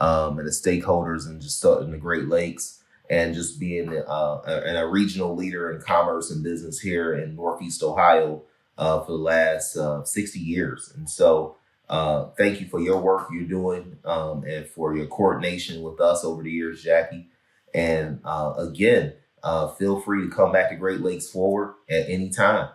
um, 0.00 0.38
and 0.38 0.46
the 0.46 0.52
stakeholders 0.52 1.26
and 1.26 1.40
just 1.40 1.62
in 1.64 1.90
the 1.90 1.98
Great 1.98 2.28
Lakes 2.28 2.82
and 3.10 3.34
just 3.34 3.60
being 3.60 3.90
uh, 4.08 4.40
a, 4.46 4.76
a, 4.76 4.88
regional 4.88 5.36
leader 5.36 5.70
in 5.70 5.80
commerce 5.82 6.30
and 6.30 6.42
business 6.42 6.80
here 6.80 7.14
in 7.14 7.36
Northeast 7.36 7.82
Ohio 7.82 8.42
uh, 8.78 9.00
for 9.00 9.12
the 9.12 9.18
last 9.18 9.76
uh, 9.76 10.02
60 10.02 10.38
years. 10.38 10.92
And 10.96 11.08
so 11.08 11.56
uh, 11.88 12.26
thank 12.36 12.60
you 12.60 12.66
for 12.66 12.80
your 12.80 13.00
work 13.00 13.28
you're 13.32 13.44
doing 13.44 13.98
um, 14.04 14.44
and 14.44 14.66
for 14.66 14.96
your 14.96 15.06
coordination 15.06 15.82
with 15.82 16.00
us 16.00 16.24
over 16.24 16.42
the 16.42 16.50
years, 16.50 16.82
Jackie. 16.82 17.28
And 17.74 18.20
uh, 18.24 18.54
again, 18.56 19.14
uh, 19.42 19.68
feel 19.68 20.00
free 20.00 20.22
to 20.22 20.34
come 20.34 20.52
back 20.52 20.70
to 20.70 20.76
Great 20.76 21.00
Lakes 21.00 21.28
Forward 21.28 21.74
at 21.90 22.08
any 22.08 22.30
time. 22.30 22.70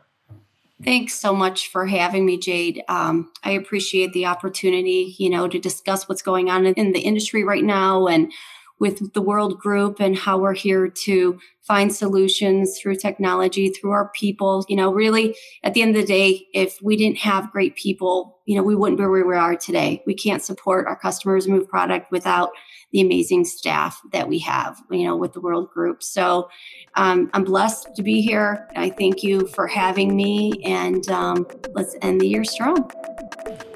Thanks 0.83 1.13
so 1.19 1.35
much 1.35 1.69
for 1.71 1.87
having 1.87 2.25
me, 2.25 2.37
Jade. 2.37 2.83
Um, 2.87 3.31
I 3.43 3.51
appreciate 3.51 4.13
the 4.13 4.27
opportunity, 4.27 5.15
you 5.17 5.29
know, 5.29 5.47
to 5.47 5.59
discuss 5.59 6.07
what's 6.07 6.21
going 6.21 6.49
on 6.49 6.65
in 6.65 6.93
the 6.93 7.01
industry 7.01 7.43
right 7.43 7.63
now 7.63 8.07
and 8.07 8.31
with 8.79 9.13
the 9.13 9.21
World 9.21 9.59
Group 9.59 9.99
and 9.99 10.17
how 10.17 10.37
we're 10.37 10.53
here 10.53 10.87
to 10.87 11.39
find 11.61 11.93
solutions 11.93 12.79
through 12.79 12.95
technology, 12.95 13.69
through 13.69 13.91
our 13.91 14.09
people. 14.15 14.65
You 14.67 14.75
know, 14.77 14.91
really, 14.91 15.35
at 15.63 15.73
the 15.73 15.81
end 15.81 15.95
of 15.95 16.01
the 16.01 16.07
day, 16.07 16.47
if 16.53 16.81
we 16.81 16.95
didn't 16.95 17.19
have 17.19 17.51
great 17.51 17.75
people, 17.75 18.39
you 18.45 18.55
know, 18.55 18.63
we 18.63 18.75
wouldn't 18.75 18.97
be 18.97 19.05
where 19.05 19.25
we 19.25 19.35
are 19.35 19.55
today. 19.55 20.01
We 20.07 20.15
can't 20.15 20.41
support 20.41 20.87
our 20.87 20.97
customers 20.97 21.47
move 21.47 21.67
product 21.69 22.11
without 22.11 22.49
the 22.91 23.01
amazing 23.01 23.45
staff 23.45 24.01
that 24.13 24.27
we 24.27 24.39
have, 24.39 24.81
you 24.89 25.05
know, 25.05 25.15
with 25.15 25.33
the 25.33 25.41
World 25.41 25.69
Group. 25.69 26.01
So 26.01 26.49
um, 26.95 27.29
I'm 27.33 27.43
blessed 27.43 27.95
to 27.95 28.01
be 28.01 28.21
here. 28.21 28.67
I 28.75 28.89
thank 28.89 29.21
you 29.21 29.45
for 29.47 29.67
having 29.67 30.15
me, 30.15 30.53
and 30.65 31.07
um, 31.09 31.45
let's 31.73 31.95
end 32.01 32.21
the 32.21 32.27
year 32.27 32.43
strong. 32.43 32.89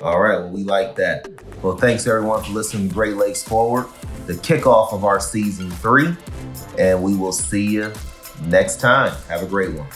All 0.02 0.20
right. 0.20 0.40
Well, 0.40 0.50
we 0.50 0.64
like 0.64 0.96
that. 0.96 1.28
Well, 1.62 1.78
thanks 1.78 2.08
everyone 2.08 2.44
for 2.44 2.52
listening 2.52 2.90
Great 2.90 3.18
Lakes 3.18 3.44
Forward 3.44 3.88
the 4.26 4.34
kickoff 4.34 4.94
of 4.94 5.04
our 5.04 5.20
season 5.20 5.70
three. 5.72 6.16
And 6.78 7.04
we 7.04 7.16
will 7.16 7.32
see 7.32 7.66
you 7.66 7.92
next 8.46 8.80
time. 8.80 9.14
Have 9.28 9.44
a 9.44 9.46
great 9.46 9.72
one. 9.74 9.88